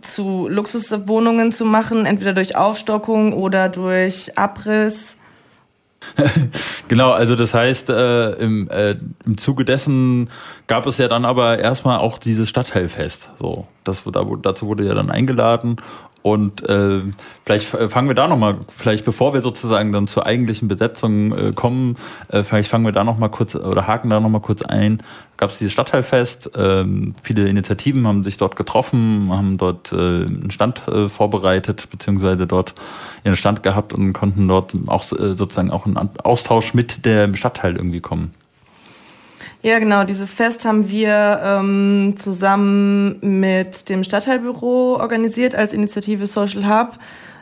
[0.03, 5.17] zu Luxuswohnungen zu machen, entweder durch Aufstockung oder durch Abriss.
[6.89, 10.31] genau, also das heißt, äh, im, äh, im Zuge dessen
[10.67, 13.31] gab es ja dann aber erstmal auch dieses Stadtteilfest.
[13.39, 14.05] So, das,
[14.43, 15.77] dazu wurde ja dann eingeladen
[16.23, 17.01] und äh,
[17.45, 21.97] vielleicht fangen wir da nochmal, vielleicht bevor wir sozusagen dann zur eigentlichen Besetzung äh, kommen,
[22.29, 25.03] äh, vielleicht fangen wir da nochmal kurz oder haken da nochmal kurz ein.
[25.37, 30.51] Gab es dieses Stadtteilfest, ähm, viele Initiativen haben sich dort getroffen, haben dort äh, einen
[30.51, 32.75] Stand äh, vorbereitet, beziehungsweise dort
[33.25, 37.77] ihren Stand gehabt und konnten dort auch äh, sozusagen auch einen Austausch mit dem Stadtteil
[37.77, 38.35] irgendwie kommen.
[39.61, 40.05] Ja, genau.
[40.05, 46.99] Dieses Fest haben wir ähm, zusammen mit dem Stadtteilbüro organisiert als Initiative Social Hub.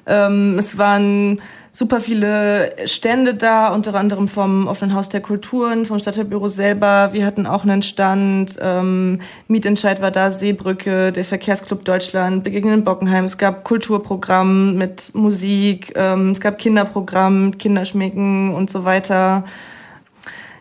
[0.07, 1.43] Ähm, es waren
[1.73, 7.11] super viele Stände da, unter anderem vom Offenen Haus der Kulturen, vom Stadtteilbüro selber.
[7.13, 8.57] Wir hatten auch einen Stand.
[8.63, 13.27] Ähm, Mietentscheid war da, Seebrücke, der Verkehrsclub Deutschland, Begegnen in Bockenheim.
[13.27, 19.45] Es gab Kulturprogramm mit Musik, ähm, es gab Kinderprogramm, Kinderschminken und so weiter.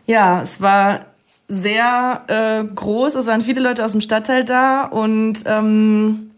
[0.06, 1.14] Ja, es war
[1.48, 3.16] sehr äh, groß.
[3.16, 6.32] Es waren viele Leute aus dem Stadtteil da und ähm,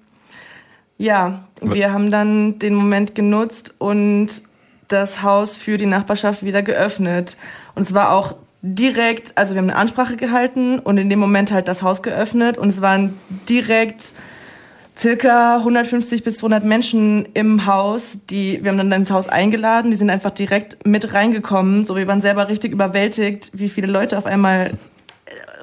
[0.97, 4.41] ja, wir haben dann den Moment genutzt und
[4.87, 7.37] das Haus für die Nachbarschaft wieder geöffnet.
[7.75, 11.51] Und es war auch direkt, also wir haben eine Ansprache gehalten und in dem Moment
[11.51, 14.13] halt das Haus geöffnet und es waren direkt
[14.97, 19.97] circa 150 bis 200 Menschen im Haus, die wir haben dann ins Haus eingeladen, die
[19.97, 24.25] sind einfach direkt mit reingekommen, so wir waren selber richtig überwältigt, wie viele Leute auf
[24.25, 24.71] einmal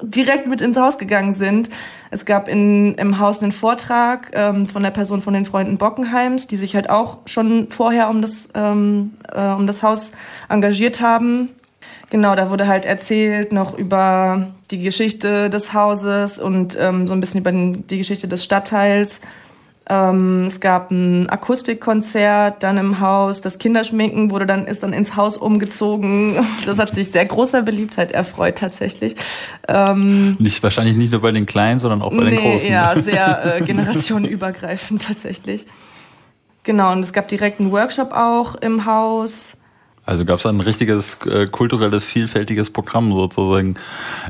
[0.09, 1.69] direkt mit ins Haus gegangen sind.
[2.11, 6.47] Es gab in, im Haus einen Vortrag ähm, von der Person von den Freunden Bockenheims,
[6.47, 10.11] die sich halt auch schon vorher um das, ähm, äh, um das Haus
[10.49, 11.49] engagiert haben.
[12.09, 17.19] Genau, da wurde halt erzählt noch über die Geschichte des Hauses und ähm, so ein
[17.19, 19.21] bisschen über die Geschichte des Stadtteils.
[19.87, 23.41] Ähm, es gab ein Akustikkonzert dann im Haus.
[23.41, 26.37] Das Kinderschminken wurde dann, ist dann ins Haus umgezogen.
[26.65, 29.15] Das hat sich sehr großer Beliebtheit erfreut tatsächlich.
[29.67, 32.71] Ähm, nicht, wahrscheinlich nicht nur bei den Kleinen, sondern auch bei nee, den Großen.
[32.71, 35.67] Ja, sehr äh, generationenübergreifend tatsächlich.
[36.63, 39.55] Genau, und es gab direkt einen Workshop auch im Haus.
[40.05, 43.75] Also gab es ein richtiges äh, kulturelles, vielfältiges Programm sozusagen.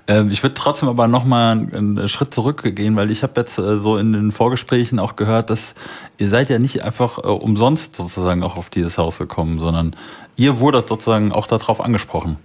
[0.08, 3.98] Ähm, ich würde trotzdem aber nochmal einen Schritt zurückgehen, weil ich habe jetzt äh, so
[3.98, 5.76] in den Vorgesprächen auch gehört, dass
[6.18, 9.96] ihr seid ja nicht einfach äh, umsonst sozusagen auch auf dieses Haus gekommen, sondern
[10.38, 12.38] ihr wurdet sozusagen auch darauf angesprochen.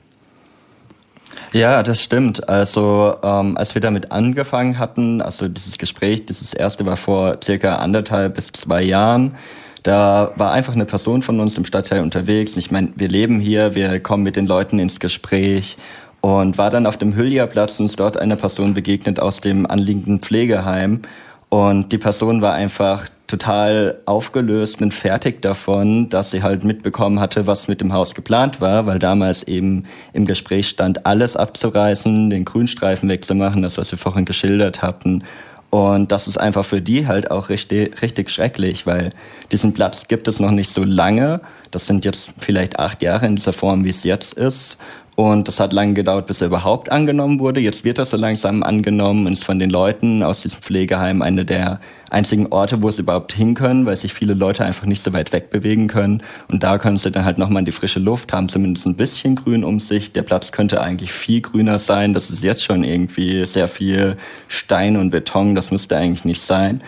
[1.52, 2.48] Ja, das stimmt.
[2.48, 7.76] Also ähm, als wir damit angefangen hatten, also dieses Gespräch, dieses erste war vor circa
[7.76, 9.36] anderthalb bis zwei Jahren.
[9.82, 12.56] Da war einfach eine Person von uns im Stadtteil unterwegs.
[12.56, 15.78] Ich meine, wir leben hier, wir kommen mit den Leuten ins Gespräch
[16.20, 21.00] und war dann auf dem Hüllierplatz uns dort einer Person begegnet aus dem anliegenden Pflegeheim.
[21.48, 27.46] Und die Person war einfach total aufgelöst und fertig davon, dass sie halt mitbekommen hatte,
[27.46, 32.44] was mit dem Haus geplant war, weil damals eben im Gespräch stand, alles abzureißen, den
[32.44, 35.22] Grünstreifen wegzumachen, das, was wir vorhin geschildert hatten
[35.70, 39.12] und das ist einfach für die halt auch richtig, richtig schrecklich, weil
[39.52, 41.40] diesen Platz gibt es noch nicht so lange.
[41.70, 44.78] Das sind jetzt vielleicht acht Jahre in dieser Form, wie es jetzt ist.
[45.20, 47.60] Und das hat lange gedauert, bis er überhaupt angenommen wurde.
[47.60, 51.44] Jetzt wird er so langsam angenommen und ist von den Leuten aus diesem Pflegeheim eine
[51.44, 55.12] der einzigen Orte, wo sie überhaupt hin können, weil sich viele Leute einfach nicht so
[55.12, 56.22] weit wegbewegen können.
[56.48, 59.36] Und da können sie dann halt nochmal in die frische Luft, haben zumindest ein bisschen
[59.36, 60.10] Grün um sich.
[60.14, 62.14] Der Platz könnte eigentlich viel grüner sein.
[62.14, 64.16] Das ist jetzt schon irgendwie sehr viel
[64.48, 65.54] Stein und Beton.
[65.54, 66.80] Das müsste eigentlich nicht sein.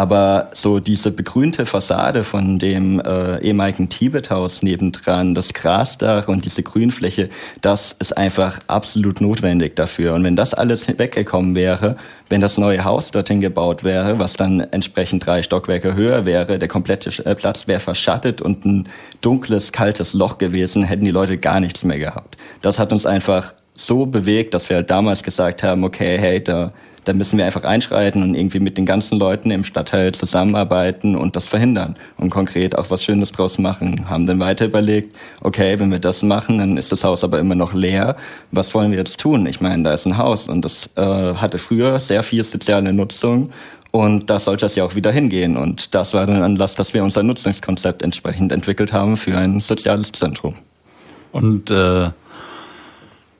[0.00, 6.62] Aber so diese begrünte Fassade von dem äh, ehemaligen Tibethaus nebendran, das Grasdach und diese
[6.62, 7.28] Grünfläche,
[7.60, 10.14] das ist einfach absolut notwendig dafür.
[10.14, 11.98] Und wenn das alles weggekommen wäre,
[12.30, 16.68] wenn das neue Haus dorthin gebaut wäre, was dann entsprechend drei Stockwerke höher wäre, der
[16.68, 18.88] komplette äh, Platz wäre verschattet und ein
[19.20, 22.38] dunkles, kaltes Loch gewesen, hätten die Leute gar nichts mehr gehabt.
[22.62, 26.72] Das hat uns einfach so bewegt, dass wir halt damals gesagt haben, okay, hey, da
[27.04, 31.36] da müssen wir einfach einschreiten und irgendwie mit den ganzen Leuten im Stadtteil zusammenarbeiten und
[31.36, 34.08] das verhindern und konkret auch was Schönes draus machen.
[34.08, 37.54] Haben dann weiter überlegt, okay, wenn wir das machen, dann ist das Haus aber immer
[37.54, 38.16] noch leer.
[38.52, 39.46] Was wollen wir jetzt tun?
[39.46, 43.50] Ich meine, da ist ein Haus und das äh, hatte früher sehr viel soziale Nutzung
[43.92, 45.56] Und da sollte es ja auch wieder hingehen.
[45.56, 50.12] Und das war dann Anlass, dass wir unser Nutzungskonzept entsprechend entwickelt haben für ein soziales
[50.12, 50.54] Zentrum.
[51.32, 52.10] Und äh,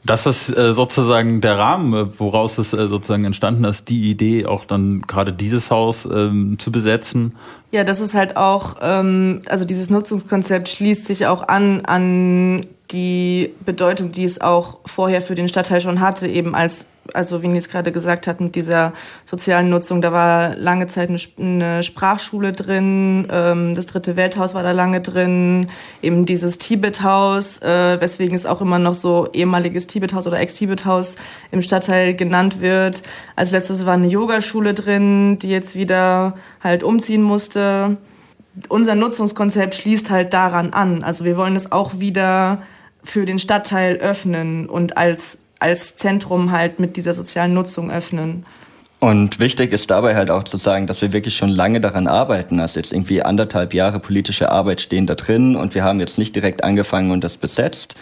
[0.04, 4.64] das ist äh, sozusagen der Rahmen, woraus es äh, sozusagen entstanden ist, die Idee, auch
[4.64, 7.36] dann gerade dieses Haus ähm, zu besetzen.
[7.70, 13.54] Ja, das ist halt auch, ähm, also dieses Nutzungskonzept schließt sich auch an an die
[13.64, 17.68] Bedeutung, die es auch vorher für den Stadtteil schon hatte, eben als also wie Nils
[17.68, 18.92] gerade gesagt hat, mit dieser
[19.26, 24.72] sozialen Nutzung, da war lange Zeit eine, Sprachschule drin, ähm, das dritte Welthaus war da
[24.72, 25.68] lange drin,
[26.02, 31.16] eben dieses Tibet-Haus, äh, weswegen es auch immer noch so ehemaliges Tibet-Haus oder Ex-Tibet-Haus
[31.50, 33.02] im Stadtteil genannt wird.
[33.36, 37.96] Als letztes war eine Yogaschule drin, die jetzt wieder halt umziehen musste.
[38.68, 41.02] Unser Nutzungskonzept schließt halt daran an.
[41.02, 42.62] Also wir wollen es auch wieder
[43.02, 48.44] für den Stadtteil öffnen und als als Zentrum halt mit dieser sozialen Nutzung öffnen.
[48.98, 52.60] Und wichtig ist dabei halt auch zu sagen, dass wir wirklich schon lange daran arbeiten.
[52.60, 56.36] Also jetzt irgendwie anderthalb Jahre politische Arbeit stehen da drin und wir haben jetzt nicht
[56.36, 57.96] direkt angefangen und das besetzt,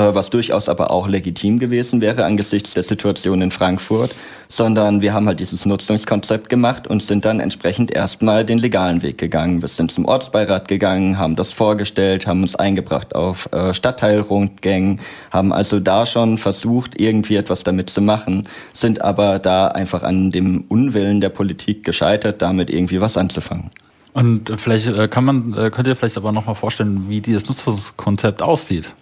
[0.00, 4.14] was durchaus aber auch legitim gewesen wäre angesichts der Situation in Frankfurt,
[4.48, 9.18] sondern wir haben halt dieses Nutzungskonzept gemacht und sind dann entsprechend erstmal den legalen Weg
[9.18, 9.60] gegangen.
[9.60, 15.52] Wir sind zum Ortsbeirat gegangen, haben das vorgestellt, haben uns eingebracht auf äh, Stadtteilrundgängen, haben
[15.52, 20.64] also da schon versucht, irgendwie etwas damit zu machen, sind aber da einfach an dem
[20.68, 23.70] Unwillen der Politik gescheitert, damit irgendwie was anzufangen.
[24.14, 28.94] Und vielleicht äh, kann man, könnt ihr vielleicht aber nochmal vorstellen, wie dieses Nutzungskonzept aussieht?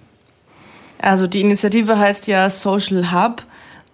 [1.00, 3.44] Also die Initiative heißt ja Social Hub.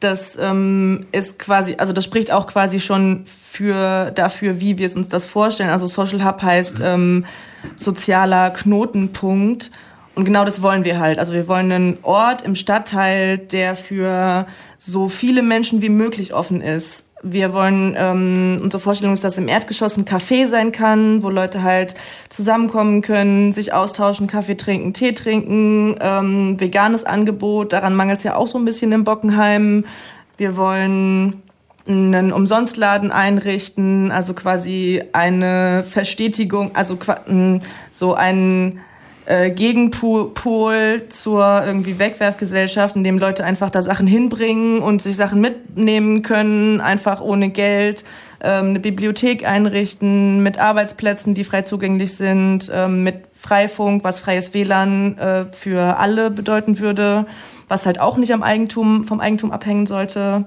[0.01, 4.95] Das ähm, ist quasi, also das spricht auch quasi schon für dafür, wie wir es
[4.95, 5.71] uns das vorstellen.
[5.71, 7.25] Also Social Hub heißt ähm,
[7.77, 9.71] sozialer Knotenpunkt.
[10.15, 11.19] Und genau das wollen wir halt.
[11.19, 14.47] Also wir wollen einen Ort im Stadtteil, der für
[14.79, 19.49] so viele Menschen wie möglich offen ist wir wollen, ähm, unsere Vorstellung ist, dass im
[19.49, 21.95] Erdgeschoss ein Café sein kann, wo Leute halt
[22.29, 28.37] zusammenkommen können, sich austauschen, Kaffee trinken, Tee trinken, ähm, veganes Angebot, daran mangelt es ja
[28.37, 29.85] auch so ein bisschen in Bockenheim.
[30.37, 31.43] Wir wollen
[31.87, 36.99] einen Umsonstladen einrichten, also quasi eine Verstetigung, also
[37.91, 38.81] so ein
[39.27, 45.41] äh, Gegenpol zur irgendwie Wegwerfgesellschaft, in dem Leute einfach da Sachen hinbringen und sich Sachen
[45.41, 48.05] mitnehmen können, einfach ohne Geld.
[48.41, 54.55] Ähm, eine Bibliothek einrichten mit Arbeitsplätzen, die frei zugänglich sind, ähm, mit Freifunk, was freies
[54.55, 57.27] WLAN äh, für alle bedeuten würde,
[57.69, 60.45] was halt auch nicht am Eigentum, vom Eigentum abhängen sollte.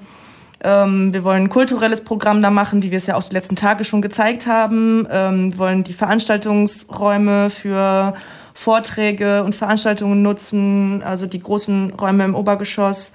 [0.61, 3.55] Ähm, wir wollen ein kulturelles Programm da machen, wie wir es ja auch die letzten
[3.55, 5.07] Tage schon gezeigt haben.
[5.11, 8.13] Ähm, wir wollen die Veranstaltungsräume für
[8.59, 13.13] Vorträge und Veranstaltungen nutzen, also die großen Räume im Obergeschoss.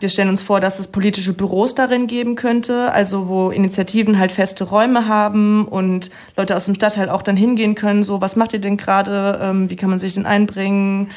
[0.00, 4.32] Wir stellen uns vor, dass es politische Büros darin geben könnte, also wo Initiativen halt
[4.32, 8.54] feste Räume haben und Leute aus dem Stadtteil auch dann hingehen können, so was macht
[8.54, 11.10] ihr denn gerade, ähm, wie kann man sich denn einbringen,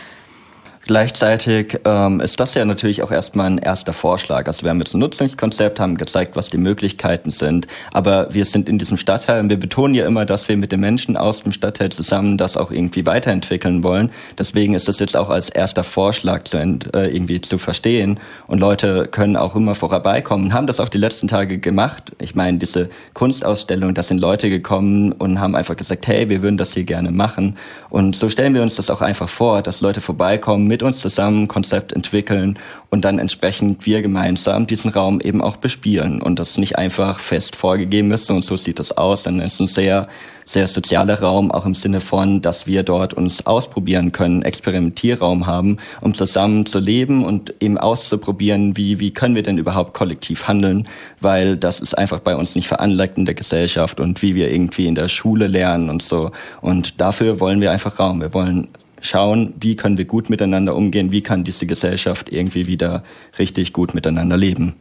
[0.89, 4.47] Gleichzeitig ähm, ist das ja natürlich auch erstmal ein erster Vorschlag.
[4.47, 7.67] Also wir haben jetzt ein Nutzungskonzept, haben gezeigt, was die Möglichkeiten sind.
[7.91, 10.79] Aber wir sind in diesem Stadtteil und wir betonen ja immer, dass wir mit den
[10.79, 14.09] Menschen aus dem Stadtteil zusammen das auch irgendwie weiterentwickeln wollen.
[14.39, 18.19] Deswegen ist das jetzt auch als erster Vorschlag zu, äh, irgendwie zu verstehen.
[18.47, 22.13] Und Leute können auch immer vorbeikommen, haben das auch die letzten Tage gemacht.
[22.17, 26.57] Ich meine, diese Kunstausstellung, da sind Leute gekommen und haben einfach gesagt, hey, wir würden
[26.57, 27.57] das hier gerne machen.
[27.91, 30.99] Und so stellen wir uns das auch einfach vor, dass Leute vorbeikommen mit mit uns
[30.99, 32.57] zusammen ein Konzept entwickeln
[32.89, 37.57] und dann entsprechend wir gemeinsam diesen Raum eben auch bespielen und das nicht einfach fest
[37.57, 40.07] vorgegeben ist und so sieht das aus, dann ist ein sehr
[40.45, 45.77] sehr sozialer Raum, auch im Sinne von, dass wir dort uns ausprobieren können, Experimentierraum haben,
[46.01, 50.87] um zusammen zu leben und eben auszuprobieren, wie, wie können wir denn überhaupt kollektiv handeln,
[51.21, 54.87] weil das ist einfach bei uns nicht veranlagt in der Gesellschaft und wie wir irgendwie
[54.87, 56.31] in der Schule lernen und so.
[56.61, 58.19] Und dafür wollen wir einfach Raum.
[58.19, 58.69] Wir wollen
[59.01, 63.03] schauen, wie können wir gut miteinander umgehen, wie kann diese Gesellschaft irgendwie wieder
[63.37, 64.75] richtig gut miteinander leben.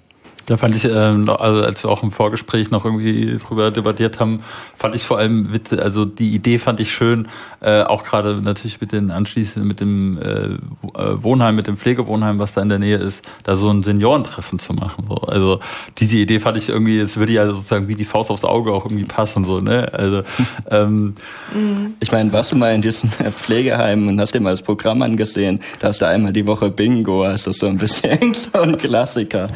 [0.49, 4.41] Da fand ich, ähm, also als wir auch im Vorgespräch noch irgendwie drüber debattiert haben,
[4.79, 7.29] fand ich vor allem, mit, also die Idee fand ich schön,
[7.61, 12.39] äh, auch gerade natürlich mit den anschließend mit dem äh, äh, Wohnheim, mit dem Pflegewohnheim,
[12.39, 15.05] was da in der Nähe ist, da so ein Seniorentreffen zu machen.
[15.07, 15.17] So.
[15.17, 15.61] Also
[15.99, 18.87] diese Idee fand ich irgendwie, jetzt würde ja sozusagen wie die Faust aufs Auge auch
[18.87, 19.93] irgendwie passen, so, ne?
[19.93, 20.23] Also
[20.71, 21.15] ähm,
[21.53, 21.93] mhm.
[22.01, 25.61] ich meine, warst du mal in diesem Pflegeheim und hast dir mal das Programm angesehen,
[25.81, 29.51] da hast du einmal die Woche Bingo, also so ein bisschen so ein Klassiker.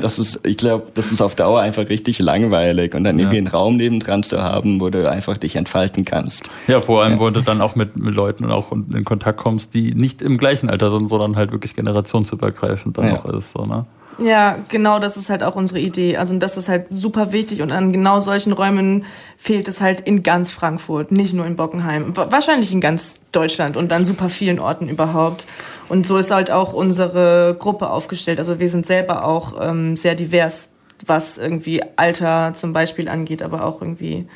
[0.00, 3.24] Das ist ich glaube, das ist auf Dauer einfach richtig langweilig und dann ja.
[3.24, 6.50] irgendwie einen Raum nebendran zu haben, wo du einfach dich entfalten kannst.
[6.66, 7.18] Ja, vor allem, ja.
[7.20, 10.68] wo du dann auch mit, mit Leuten auch in Kontakt kommst, die nicht im gleichen
[10.70, 13.18] Alter sind, sondern halt wirklich generationsübergreifend dann ja.
[13.18, 13.86] auch ist, so, ne?
[14.18, 16.16] Ja, genau, das ist halt auch unsere Idee.
[16.16, 19.04] Also das ist halt super wichtig und an genau solchen Räumen
[19.38, 23.92] fehlt es halt in ganz Frankfurt, nicht nur in Bockenheim, wahrscheinlich in ganz Deutschland und
[23.92, 25.46] an super vielen Orten überhaupt.
[25.88, 28.38] Und so ist halt auch unsere Gruppe aufgestellt.
[28.38, 30.68] Also wir sind selber auch ähm, sehr divers,
[31.06, 34.26] was irgendwie Alter zum Beispiel angeht, aber auch irgendwie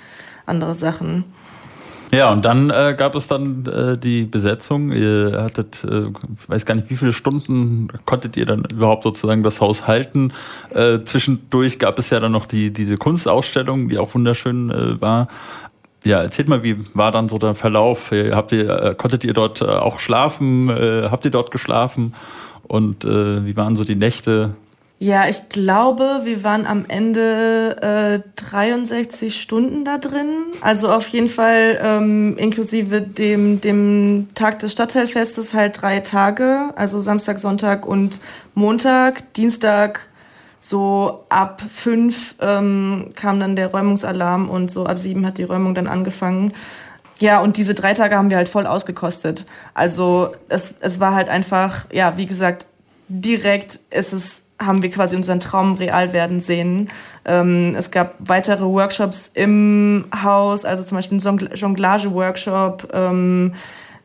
[0.46, 1.24] andere Sachen.
[2.16, 4.90] Ja, und dann äh, gab es dann äh, die Besetzung.
[4.90, 6.06] Ihr hattet, äh,
[6.46, 10.32] weiß gar nicht, wie viele Stunden konntet ihr dann überhaupt sozusagen das Haus halten.
[10.70, 15.28] Äh, zwischendurch gab es ja dann noch die diese Kunstausstellung, die auch wunderschön äh, war.
[16.04, 18.10] Ja, erzählt mal, wie war dann so der Verlauf?
[18.12, 20.70] Habt ihr, äh, konntet ihr dort äh, auch schlafen?
[20.70, 22.14] Äh, habt ihr dort geschlafen?
[22.62, 24.54] Und äh, wie waren so die Nächte?
[24.98, 30.46] Ja, ich glaube, wir waren am Ende äh, 63 Stunden da drin.
[30.62, 36.72] Also auf jeden Fall ähm, inklusive dem, dem Tag des Stadtteilfestes halt drei Tage.
[36.76, 38.20] Also Samstag, Sonntag und
[38.54, 39.34] Montag.
[39.34, 40.08] Dienstag
[40.60, 45.74] so ab fünf ähm, kam dann der Räumungsalarm und so ab sieben hat die Räumung
[45.74, 46.54] dann angefangen.
[47.18, 49.44] Ja, und diese drei Tage haben wir halt voll ausgekostet.
[49.74, 52.66] Also es, es war halt einfach, ja, wie gesagt,
[53.08, 56.90] direkt ist es haben wir quasi unseren Traum real werden sehen.
[57.24, 63.54] Ähm, es gab weitere Workshops im Haus, also zum Beispiel einen Jonglage-Workshop, ähm,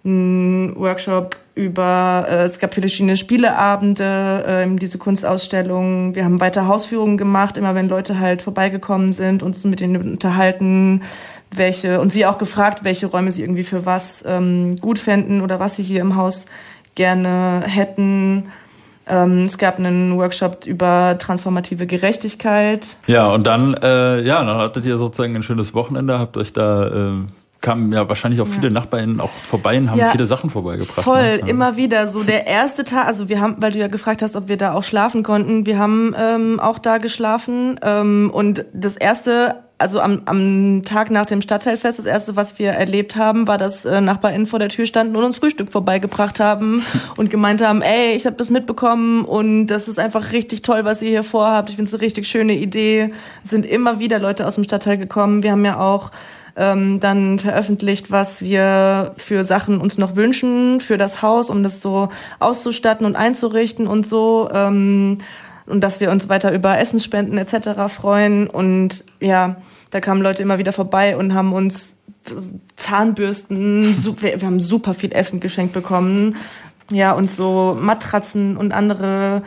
[0.04, 6.16] ein Workshop über, äh, es gab verschiedene Spieleabende, äh, diese Kunstausstellung.
[6.16, 11.04] Wir haben weiter Hausführungen gemacht, immer wenn Leute halt vorbeigekommen sind uns mit denen unterhalten,
[11.54, 15.60] welche, und sie auch gefragt, welche Räume sie irgendwie für was ähm, gut fänden oder
[15.60, 16.46] was sie hier im Haus
[16.96, 18.52] gerne hätten.
[19.08, 22.98] Ähm, es gab einen Workshop über transformative Gerechtigkeit.
[23.08, 26.88] Ja, und dann, äh, ja, dann hattet ihr sozusagen ein schönes Wochenende, habt euch da
[26.88, 27.12] äh,
[27.62, 28.74] kamen ja wahrscheinlich auch viele ja.
[28.74, 31.04] Nachbarn auch vorbei und haben ja, viele Sachen vorbeigebracht.
[31.04, 31.50] Voll, ne?
[31.50, 32.08] immer wieder.
[32.08, 34.74] So der erste Tag, also wir haben, weil du ja gefragt hast, ob wir da
[34.74, 37.80] auch schlafen konnten, wir haben ähm, auch da geschlafen.
[37.84, 42.72] Ähm, und das erste, also am, am Tag nach dem Stadtteilfest, das erste, was wir
[42.72, 46.86] erlebt haben, war, dass äh, NachbarInnen vor der Tür standen und uns Frühstück vorbeigebracht haben
[47.18, 51.02] und gemeint haben, ey, ich habe das mitbekommen und das ist einfach richtig toll, was
[51.02, 51.72] ihr hier vorhabt.
[51.72, 53.12] Ich finde es eine richtig schöne Idee.
[53.44, 55.44] Es sind immer wieder Leute aus dem Stadtteil gekommen.
[55.44, 56.12] Wir haben ja auch
[56.56, 61.82] ähm, dann veröffentlicht, was wir für Sachen uns noch wünschen für das Haus, um das
[61.82, 62.10] so
[62.40, 64.50] auszustatten und einzurichten und so.
[64.54, 65.20] Ähm,
[65.66, 67.94] und dass wir uns weiter über Essensspenden etc.
[67.94, 68.48] freuen.
[68.48, 69.56] Und ja,
[69.92, 71.96] da kamen Leute immer wieder vorbei und haben uns
[72.78, 76.36] Zahnbürsten, wir haben super viel Essen geschenkt bekommen.
[76.92, 79.44] Ja, und so Matratzen und andere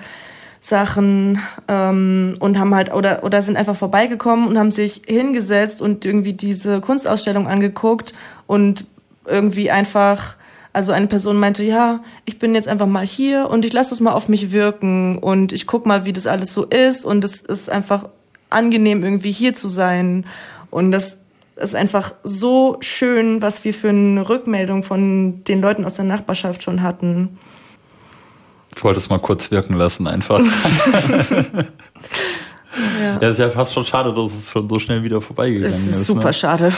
[0.61, 6.07] Sachen ähm, und haben halt oder oder sind einfach vorbeigekommen und haben sich hingesetzt und
[6.07, 8.15] irgendwie diese Kunstausstellung angeguckt
[8.47, 8.87] und
[9.27, 10.37] irgendwie einfach
[10.73, 14.01] also eine Person meinte, ja, ich bin jetzt einfach mal hier und ich lasse es
[14.01, 17.43] mal auf mich wirken und ich guck mal, wie das alles so ist und es
[17.43, 18.09] ist einfach
[18.55, 20.27] angenehm irgendwie hier zu sein
[20.71, 21.19] und das
[21.57, 26.63] ist einfach so schön, was wir für eine Rückmeldung von den Leuten aus der Nachbarschaft
[26.63, 27.39] schon hatten.
[28.77, 30.41] Ich wollte es mal kurz wirken lassen, einfach.
[33.01, 33.19] Ja.
[33.21, 35.79] ja, ist ja fast schon schade, dass es schon so schnell wieder vorbeigegangen ist.
[35.79, 36.33] ist super ne?
[36.33, 36.73] schade.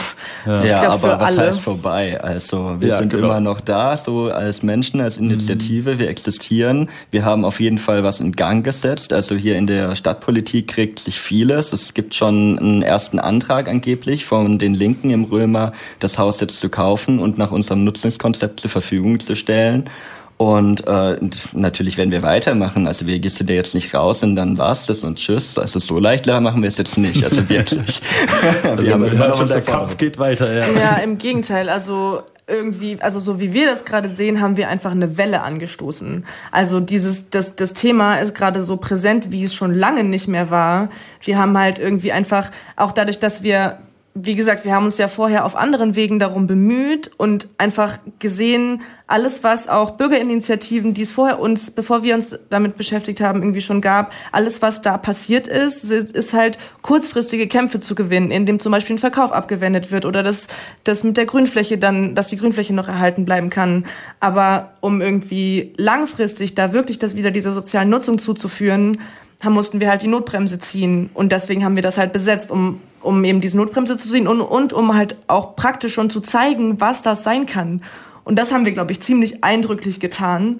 [0.45, 1.47] Ja, ja glaub, aber was alle.
[1.47, 2.19] heißt vorbei?
[2.21, 3.25] Also wir ja, sind genau.
[3.25, 5.95] immer noch da, so als Menschen, als Initiative.
[5.95, 5.99] Mhm.
[5.99, 6.89] Wir existieren.
[7.11, 9.13] Wir haben auf jeden Fall was in Gang gesetzt.
[9.13, 11.73] Also hier in der Stadtpolitik kriegt sich vieles.
[11.73, 16.59] Es gibt schon einen ersten Antrag angeblich von den Linken im Römer, das Haus jetzt
[16.59, 19.89] zu kaufen und nach unserem Nutzungskonzept zur Verfügung zu stellen.
[20.37, 21.17] Und äh,
[21.53, 22.87] natürlich werden wir weitermachen.
[22.87, 25.57] Also wir gehst du dir jetzt nicht raus und dann war's das und tschüss.
[25.57, 27.23] Also so leicht machen wir es jetzt nicht.
[27.23, 28.01] Also wirklich.
[28.61, 30.53] wir also haben immer noch der Kampf geht weiter.
[30.53, 30.79] Ja.
[30.79, 31.69] ja, im Gegenteil.
[31.69, 36.25] Also irgendwie, also so wie wir das gerade sehen, haben wir einfach eine Welle angestoßen.
[36.51, 40.49] Also dieses, das, das Thema ist gerade so präsent, wie es schon lange nicht mehr
[40.51, 40.89] war.
[41.21, 43.79] Wir haben halt irgendwie einfach, auch dadurch, dass wir
[44.19, 48.81] wie gesagt, wir haben uns ja vorher auf anderen Wegen darum bemüht und einfach gesehen,
[49.05, 53.61] alles, was auch Bürgerinitiativen, die es vorher uns, bevor wir uns damit beschäftigt haben, irgendwie
[53.61, 58.71] schon gab, alles, was da passiert ist, ist halt kurzfristige Kämpfe zu gewinnen, indem zum
[58.71, 60.47] Beispiel ein Verkauf abgewendet wird oder dass,
[60.83, 63.85] dass mit der Grünfläche dann, dass die Grünfläche noch erhalten bleiben kann.
[64.19, 68.99] Aber um irgendwie langfristig da wirklich das wieder dieser sozialen Nutzung zuzuführen,
[69.41, 71.09] haben, mussten wir halt die Notbremse ziehen.
[71.13, 74.41] Und deswegen haben wir das halt besetzt, um, um eben diese Notbremse zu ziehen und,
[74.41, 77.81] und um halt auch praktisch schon zu zeigen, was das sein kann.
[78.23, 80.59] Und das haben wir, glaube ich, ziemlich eindrücklich getan.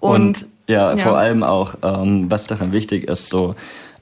[0.00, 3.54] Und, und ja, ja, vor allem auch, ähm, was daran wichtig ist, so,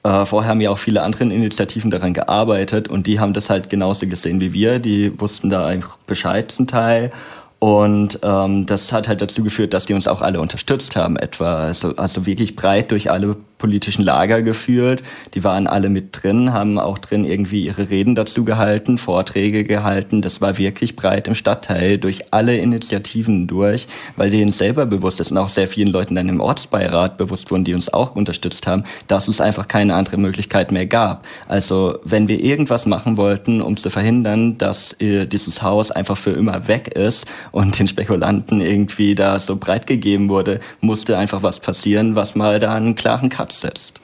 [0.02, 3.70] äh, vorher haben ja auch viele andere Initiativen daran gearbeitet und die haben das halt
[3.70, 4.78] genauso gesehen wie wir.
[4.78, 7.10] Die wussten da einfach Bescheid zum Teil
[7.58, 11.56] und ähm, das hat halt dazu geführt, dass die uns auch alle unterstützt haben, etwa
[11.56, 15.02] also, also wirklich breit durch alle politischen Lager geführt.
[15.34, 20.22] Die waren alle mit drin, haben auch drin irgendwie ihre Reden dazu gehalten, Vorträge gehalten.
[20.22, 23.86] Das war wirklich breit im Stadtteil durch alle Initiativen durch,
[24.16, 27.64] weil denen selber bewusst ist und auch sehr vielen Leuten dann im Ortsbeirat bewusst wurden,
[27.64, 31.26] die uns auch unterstützt haben, dass es einfach keine andere Möglichkeit mehr gab.
[31.48, 36.32] Also wenn wir irgendwas machen wollten, um zu verhindern, dass äh, dieses Haus einfach für
[36.32, 41.60] immer weg ist und den Spekulanten irgendwie da so breit gegeben wurde, musste einfach was
[41.60, 44.00] passieren, was mal da einen klaren Cut setzt.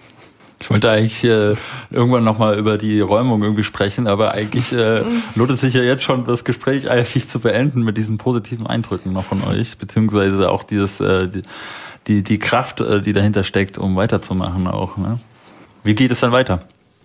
[0.60, 1.56] Ich wollte eigentlich äh,
[1.90, 5.02] irgendwann nochmal über die Räumung irgendwie sprechen, aber eigentlich äh,
[5.34, 9.12] lohnt es sich ja jetzt schon, das Gespräch eigentlich zu beenden mit diesen positiven Eindrücken
[9.12, 11.28] noch von euch, beziehungsweise auch dieses, äh,
[12.06, 14.96] die, die Kraft, äh, die dahinter steckt, um weiterzumachen auch.
[14.96, 15.18] Ne?
[15.82, 16.62] Wie geht es dann weiter?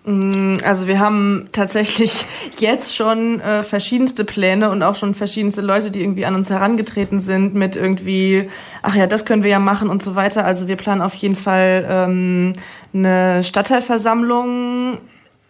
[0.08, 2.24] Mm, also wir haben tatsächlich
[2.58, 7.20] jetzt schon äh, verschiedenste Pläne und auch schon verschiedenste Leute, die irgendwie an uns herangetreten
[7.20, 8.48] sind mit irgendwie,
[8.82, 10.46] ach ja, das können wir ja machen und so weiter.
[10.46, 12.54] Also wir planen auf jeden Fall ähm,
[12.94, 14.98] eine Stadtteilversammlung,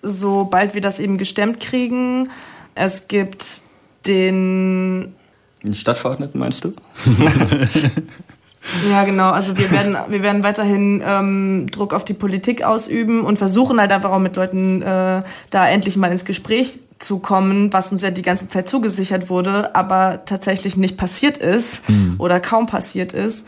[0.02, 2.28] sobald wir das eben gestemmt kriegen.
[2.74, 3.62] Es gibt
[4.06, 5.14] den
[5.62, 6.72] den Stadtverordneten meinst du?
[8.90, 9.30] Ja, genau.
[9.30, 13.92] Also wir werden, wir werden weiterhin ähm, Druck auf die Politik ausüben und versuchen halt
[13.92, 18.10] einfach auch mit Leuten äh, da endlich mal ins Gespräch zu kommen, was uns ja
[18.10, 22.16] die ganze Zeit zugesichert wurde, aber tatsächlich nicht passiert ist mhm.
[22.18, 23.46] oder kaum passiert ist.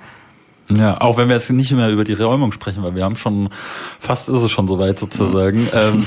[0.72, 3.48] Ja, auch wenn wir jetzt nicht mehr über die Räumung sprechen, weil wir haben schon,
[3.98, 5.62] fast ist es schon soweit sozusagen.
[5.62, 5.70] Mhm.
[5.72, 6.06] Ähm,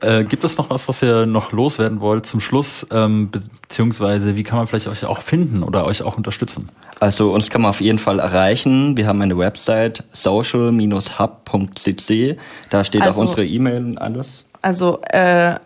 [0.00, 3.30] äh, gibt es noch was, was ihr noch loswerden wollt zum Schluss, ähm,
[3.62, 6.68] beziehungsweise wie kann man vielleicht euch auch finden oder euch auch unterstützen?
[7.00, 8.96] Also uns kann man auf jeden Fall erreichen.
[8.96, 12.36] Wir haben eine Website social-hub.cc.
[12.70, 14.46] Da steht also, auch unsere E-Mail und alles.
[14.62, 15.56] Also äh,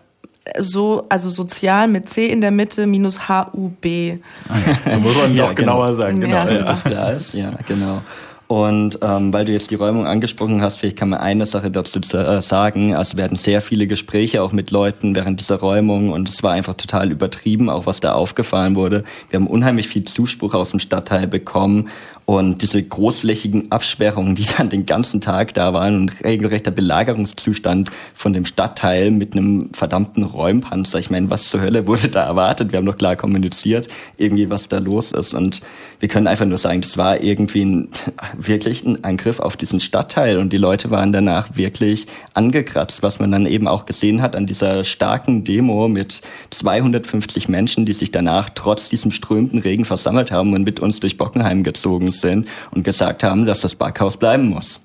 [0.59, 4.19] so, also sozial mit C in der Mitte minus H-U-B.
[4.49, 4.79] Ah, ja.
[4.85, 5.75] Da muss man ja, doch genau.
[5.75, 6.21] genauer sagen.
[6.21, 6.37] Genau.
[6.37, 7.35] Ja, das klar ist.
[7.35, 8.03] Ja, genau.
[8.49, 12.01] Und ähm, weil du jetzt die Räumung angesprochen hast, vielleicht kann man eine Sache dazu
[12.17, 12.95] äh, sagen.
[12.95, 16.53] Also wir hatten sehr viele Gespräche auch mit Leuten während dieser Räumung und es war
[16.53, 19.05] einfach total übertrieben, auch was da aufgefallen wurde.
[19.29, 21.91] Wir haben unheimlich viel Zuspruch aus dem Stadtteil bekommen
[22.29, 28.35] und diese großflächigen Absperrungen, die dann den ganzen Tag da waren und regelrechter Belagerungszustand von
[28.35, 30.99] dem Stadtteil mit einem verdammten Räumpanzer.
[30.99, 32.71] Ich meine, was zur Hölle wurde da erwartet?
[32.71, 35.33] Wir haben doch klar kommuniziert, irgendwie was da los ist.
[35.33, 35.63] Und
[36.01, 37.89] wir können einfach nur sagen, das war irgendwie ein,
[38.37, 40.37] wirklich ein Angriff auf diesen Stadtteil.
[40.37, 44.45] Und die Leute waren danach wirklich angekratzt, was man dann eben auch gesehen hat an
[44.45, 46.21] dieser starken Demo mit
[46.51, 51.17] 250 Menschen, die sich danach trotz diesem strömenden Regen versammelt haben und mit uns durch
[51.17, 54.81] Bockenheim gezogen sind und gesagt haben, dass das Backhaus bleiben muss.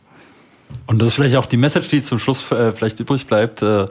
[0.88, 3.61] Und das ist vielleicht auch die Message, die zum Schluss äh, vielleicht übrig bleibt.
[3.61, 3.88] Äh,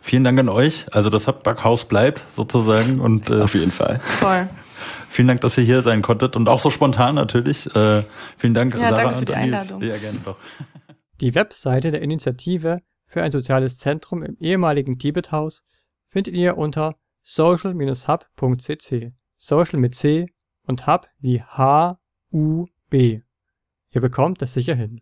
[0.00, 0.86] vielen Dank an euch.
[0.92, 4.00] Also das Backhaus bleibt sozusagen und äh, auf jeden Fall.
[4.00, 4.48] Voll.
[5.08, 7.66] Vielen Dank, dass ihr hier sein konntet und auch so spontan natürlich.
[7.74, 8.02] Äh,
[8.36, 9.82] vielen Dank, ja, Sarah danke für die Einladung.
[9.82, 10.36] Ja, gerne doch.
[11.20, 15.62] Die Webseite der Initiative für ein soziales Zentrum im ehemaligen Tibethaus
[16.08, 19.12] findet ihr unter social-hub.cc.
[19.36, 20.26] Social mit C
[20.66, 21.98] und Hub wie H
[22.32, 25.00] U Ihr bekommt es sicher hin.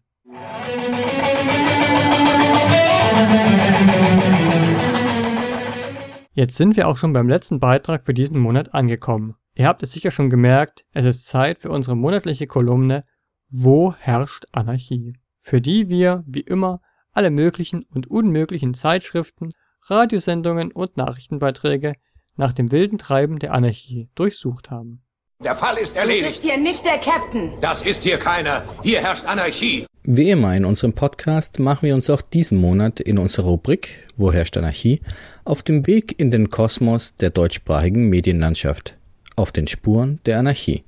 [6.32, 9.34] Jetzt sind wir auch schon beim letzten Beitrag für diesen Monat angekommen.
[9.54, 13.04] Ihr habt es sicher schon gemerkt, es ist Zeit für unsere monatliche Kolumne
[13.50, 15.18] Wo herrscht Anarchie?
[15.40, 16.80] Für die wir, wie immer,
[17.12, 19.50] alle möglichen und unmöglichen Zeitschriften,
[19.82, 21.96] Radiosendungen und Nachrichtenbeiträge
[22.36, 25.02] nach dem wilden Treiben der Anarchie durchsucht haben.
[25.44, 26.24] Der Fall ist erledigt.
[26.24, 27.52] Du bist hier nicht der Captain.
[27.60, 28.62] Das ist hier keiner.
[28.84, 29.86] Hier herrscht Anarchie.
[30.04, 34.32] Wie immer in unserem Podcast machen wir uns auch diesen Monat in unserer Rubrik Wo
[34.32, 35.00] herrscht Anarchie
[35.44, 38.94] auf dem Weg in den Kosmos der deutschsprachigen Medienlandschaft,
[39.34, 40.84] auf den Spuren der Anarchie,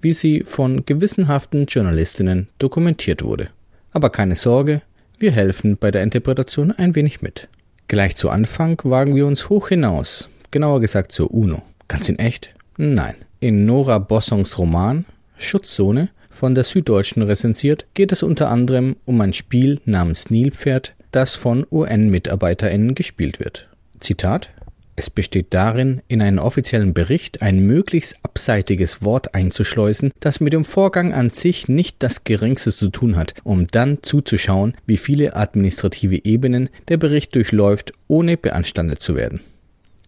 [0.00, 3.50] wie sie von gewissenhaften Journalistinnen dokumentiert wurde.
[3.92, 4.82] Aber keine Sorge,
[5.18, 7.48] wir helfen bei der Interpretation ein wenig mit.
[7.86, 11.62] Gleich zu Anfang wagen wir uns hoch hinaus, genauer gesagt zur UNO.
[11.86, 12.53] Ganz in echt?
[12.76, 13.14] Nein.
[13.40, 15.04] In Nora Bossongs Roman
[15.36, 21.34] Schutzzone von der Süddeutschen rezensiert, geht es unter anderem um ein Spiel namens Nilpferd, das
[21.36, 23.68] von UN-MitarbeiterInnen gespielt wird.
[24.00, 24.50] Zitat
[24.96, 30.64] es besteht darin, in einen offiziellen Bericht ein möglichst abseitiges Wort einzuschleusen, das mit dem
[30.64, 36.24] Vorgang an sich nicht das geringste zu tun hat, um dann zuzuschauen, wie viele administrative
[36.24, 39.40] Ebenen der Bericht durchläuft, ohne beanstandet zu werden.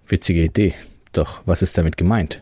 [0.07, 0.75] Witzige Idee.
[1.13, 2.41] Doch was ist damit gemeint?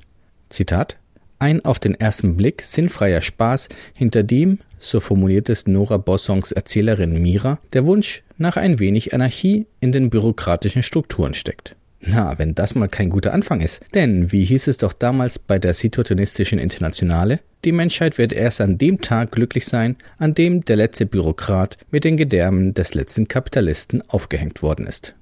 [0.54, 0.96] Zitat
[1.38, 7.20] ein auf den ersten Blick sinnfreier Spaß, hinter dem, so formuliert es Nora Bossongs Erzählerin
[7.20, 11.76] Mira, der Wunsch nach ein wenig Anarchie in den bürokratischen Strukturen steckt.
[12.00, 13.82] Na, wenn das mal kein guter Anfang ist.
[13.94, 17.40] Denn, wie hieß es doch damals bei der Situationistischen Internationale?
[17.64, 22.04] Die Menschheit wird erst an dem Tag glücklich sein, an dem der letzte Bürokrat mit
[22.04, 25.14] den Gedärmen des letzten Kapitalisten aufgehängt worden ist.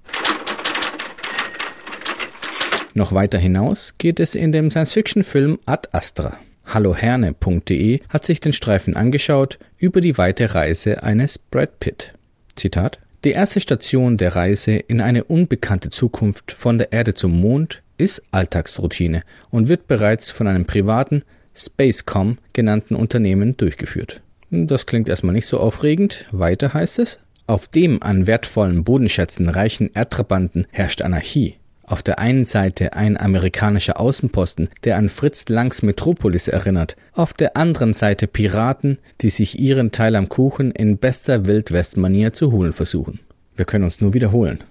[2.94, 6.38] Noch weiter hinaus geht es in dem Science-Fiction-Film Ad Astra.
[6.66, 12.14] Halloherne.de hat sich den Streifen angeschaut über die weite Reise eines Brad Pitt.
[12.54, 17.82] Zitat die erste Station der Reise in eine unbekannte Zukunft von der Erde zum Mond
[17.96, 21.22] ist Alltagsroutine und wird bereits von einem privaten
[21.54, 24.22] Spacecom genannten Unternehmen durchgeführt.
[24.50, 26.26] Das klingt erstmal nicht so aufregend.
[26.32, 31.56] Weiter heißt es, auf dem an wertvollen Bodenschätzen reichen Erdtrabanten herrscht Anarchie.
[31.92, 37.54] Auf der einen Seite ein amerikanischer Außenposten, der an Fritz Langs Metropolis erinnert, auf der
[37.58, 43.20] anderen Seite Piraten, die sich ihren Teil am Kuchen in bester Wildwest-Manier zu holen versuchen.
[43.56, 44.64] Wir können uns nur wiederholen.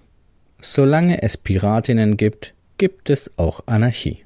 [0.62, 4.24] Solange es Piratinnen gibt, gibt es auch Anarchie.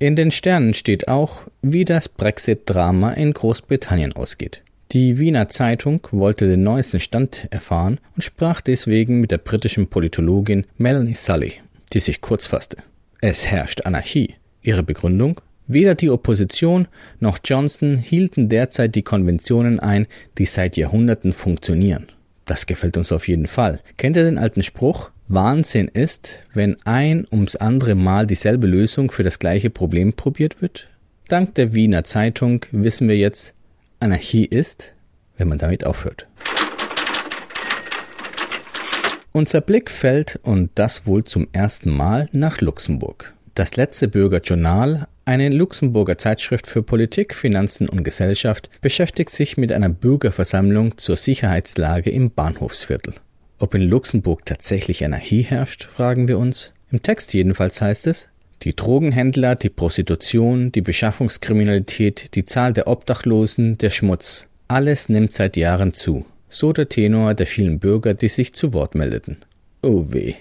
[0.00, 4.62] In den Sternen steht auch, wie das Brexit-Drama in Großbritannien ausgeht.
[4.92, 10.64] Die Wiener Zeitung wollte den neuesten Stand erfahren und sprach deswegen mit der britischen Politologin
[10.78, 11.54] Melanie Sully,
[11.92, 12.76] die sich kurz fasste.
[13.20, 14.34] Es herrscht Anarchie.
[14.62, 15.40] Ihre Begründung?
[15.66, 16.86] Weder die Opposition
[17.18, 20.06] noch Johnson hielten derzeit die Konventionen ein,
[20.38, 22.06] die seit Jahrhunderten funktionieren.
[22.44, 23.80] Das gefällt uns auf jeden Fall.
[23.96, 25.10] Kennt ihr den alten Spruch?
[25.26, 30.88] Wahnsinn ist, wenn ein ums andere Mal dieselbe Lösung für das gleiche Problem probiert wird?
[31.26, 33.55] Dank der Wiener Zeitung wissen wir jetzt,
[34.00, 34.94] Anarchie ist,
[35.36, 36.26] wenn man damit aufhört.
[39.32, 43.34] Unser Blick fällt, und das wohl zum ersten Mal, nach Luxemburg.
[43.54, 49.88] Das letzte Bürgerjournal, eine Luxemburger Zeitschrift für Politik, Finanzen und Gesellschaft, beschäftigt sich mit einer
[49.88, 53.14] Bürgerversammlung zur Sicherheitslage im Bahnhofsviertel.
[53.58, 56.72] Ob in Luxemburg tatsächlich Anarchie herrscht, fragen wir uns.
[56.90, 58.28] Im Text jedenfalls heißt es,
[58.62, 65.56] die Drogenhändler, die Prostitution, die Beschaffungskriminalität, die Zahl der Obdachlosen, der Schmutz, alles nimmt seit
[65.56, 66.24] Jahren zu.
[66.48, 69.38] So der Tenor der vielen Bürger, die sich zu Wort meldeten.
[69.82, 70.34] Oh weh.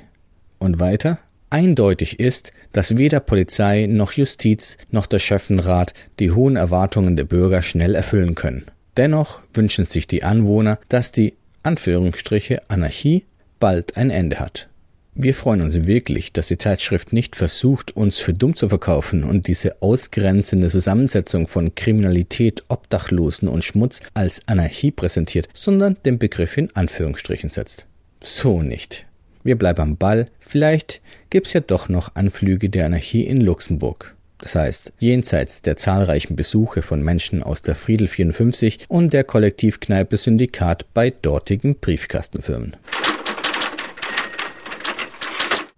[0.59, 1.19] Und weiter?
[1.49, 7.61] Eindeutig ist, dass weder Polizei noch Justiz noch der Schöffenrat die hohen Erwartungen der Bürger
[7.61, 8.65] schnell erfüllen können.
[8.97, 13.23] Dennoch wünschen sich die Anwohner, dass die Anführungsstriche Anarchie
[13.59, 14.67] bald ein Ende hat.
[15.17, 19.47] Wir freuen uns wirklich, dass die Zeitschrift nicht versucht, uns für dumm zu verkaufen und
[19.47, 26.75] diese ausgrenzende Zusammensetzung von Kriminalität, Obdachlosen und Schmutz als Anarchie präsentiert, sondern den Begriff in
[26.75, 27.85] Anführungsstrichen setzt.
[28.19, 29.05] So nicht.
[29.41, 30.27] Wir bleiben am Ball.
[30.41, 30.99] Vielleicht
[31.29, 34.15] gibt's ja doch noch Anflüge der Anarchie in Luxemburg.
[34.39, 40.17] Das heißt, jenseits der zahlreichen Besuche von Menschen aus der Friedel 54 und der Kollektivkneipe
[40.17, 42.75] Syndikat bei dortigen Briefkastenfirmen.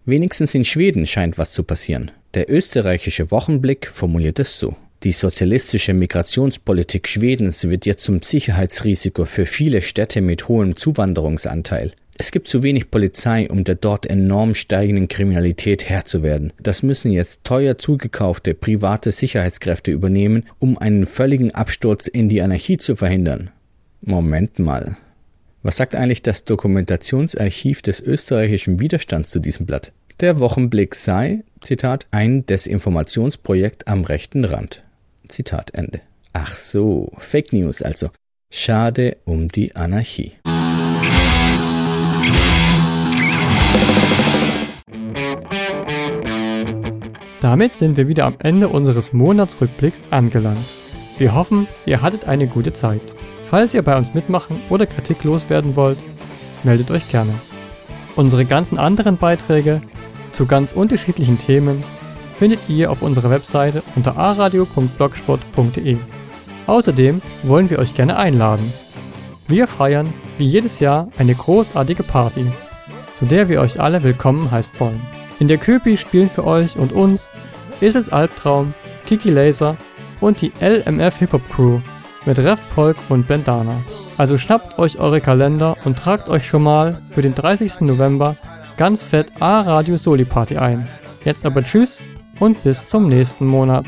[0.08, 2.12] Wenigstens in Schweden scheint was zu passieren.
[2.34, 4.74] Der österreichische Wochenblick formuliert es so.
[5.04, 11.92] Die sozialistische Migrationspolitik Schwedens wird jetzt zum Sicherheitsrisiko für viele Städte mit hohem Zuwanderungsanteil.
[12.18, 16.54] Es gibt zu wenig Polizei, um der dort enorm steigenden Kriminalität Herr zu werden.
[16.58, 22.78] Das müssen jetzt teuer zugekaufte private Sicherheitskräfte übernehmen, um einen völligen Absturz in die Anarchie
[22.78, 23.50] zu verhindern.
[24.00, 24.96] Moment mal.
[25.64, 29.92] Was sagt eigentlich das Dokumentationsarchiv des österreichischen Widerstands zu diesem Blatt?
[30.20, 34.84] Der Wochenblick sei, Zitat, ein Desinformationsprojekt am rechten Rand.
[35.28, 36.02] Zitat Ende.
[36.34, 38.10] Ach so, Fake News also.
[38.52, 40.34] Schade um die Anarchie.
[47.42, 50.66] Damit sind wir wieder am Ende unseres Monatsrückblicks angelangt.
[51.18, 53.02] Wir hoffen, ihr hattet eine gute Zeit.
[53.50, 55.98] Falls ihr bei uns mitmachen oder Kritik loswerden wollt,
[56.64, 57.34] meldet euch gerne.
[58.18, 59.82] Unsere ganzen anderen Beiträge
[60.34, 61.82] zu ganz unterschiedlichen Themen
[62.38, 65.98] findet ihr auf unserer Webseite unter aradio.blogspot.de.
[66.68, 68.74] Außerdem wollen wir euch gerne einladen.
[69.48, 72.46] Wir feiern wie jedes Jahr eine großartige Party,
[73.18, 75.02] zu der wir euch alle willkommen heißt wollen.
[75.40, 77.30] In der Köpi spielen für euch und uns
[77.80, 78.74] Esels Albtraum,
[79.06, 79.78] Kiki Laser
[80.20, 81.80] und die LMF Hip Hop Crew
[82.26, 83.82] mit Ref Polk und Bandana.
[84.18, 87.82] Also schnappt euch eure Kalender und tragt euch schon mal für den 30.
[87.82, 88.36] November
[88.78, 90.88] ganz fett A-Radio Soli Party ein.
[91.24, 92.04] Jetzt aber tschüss
[92.40, 93.86] und bis zum nächsten Monat.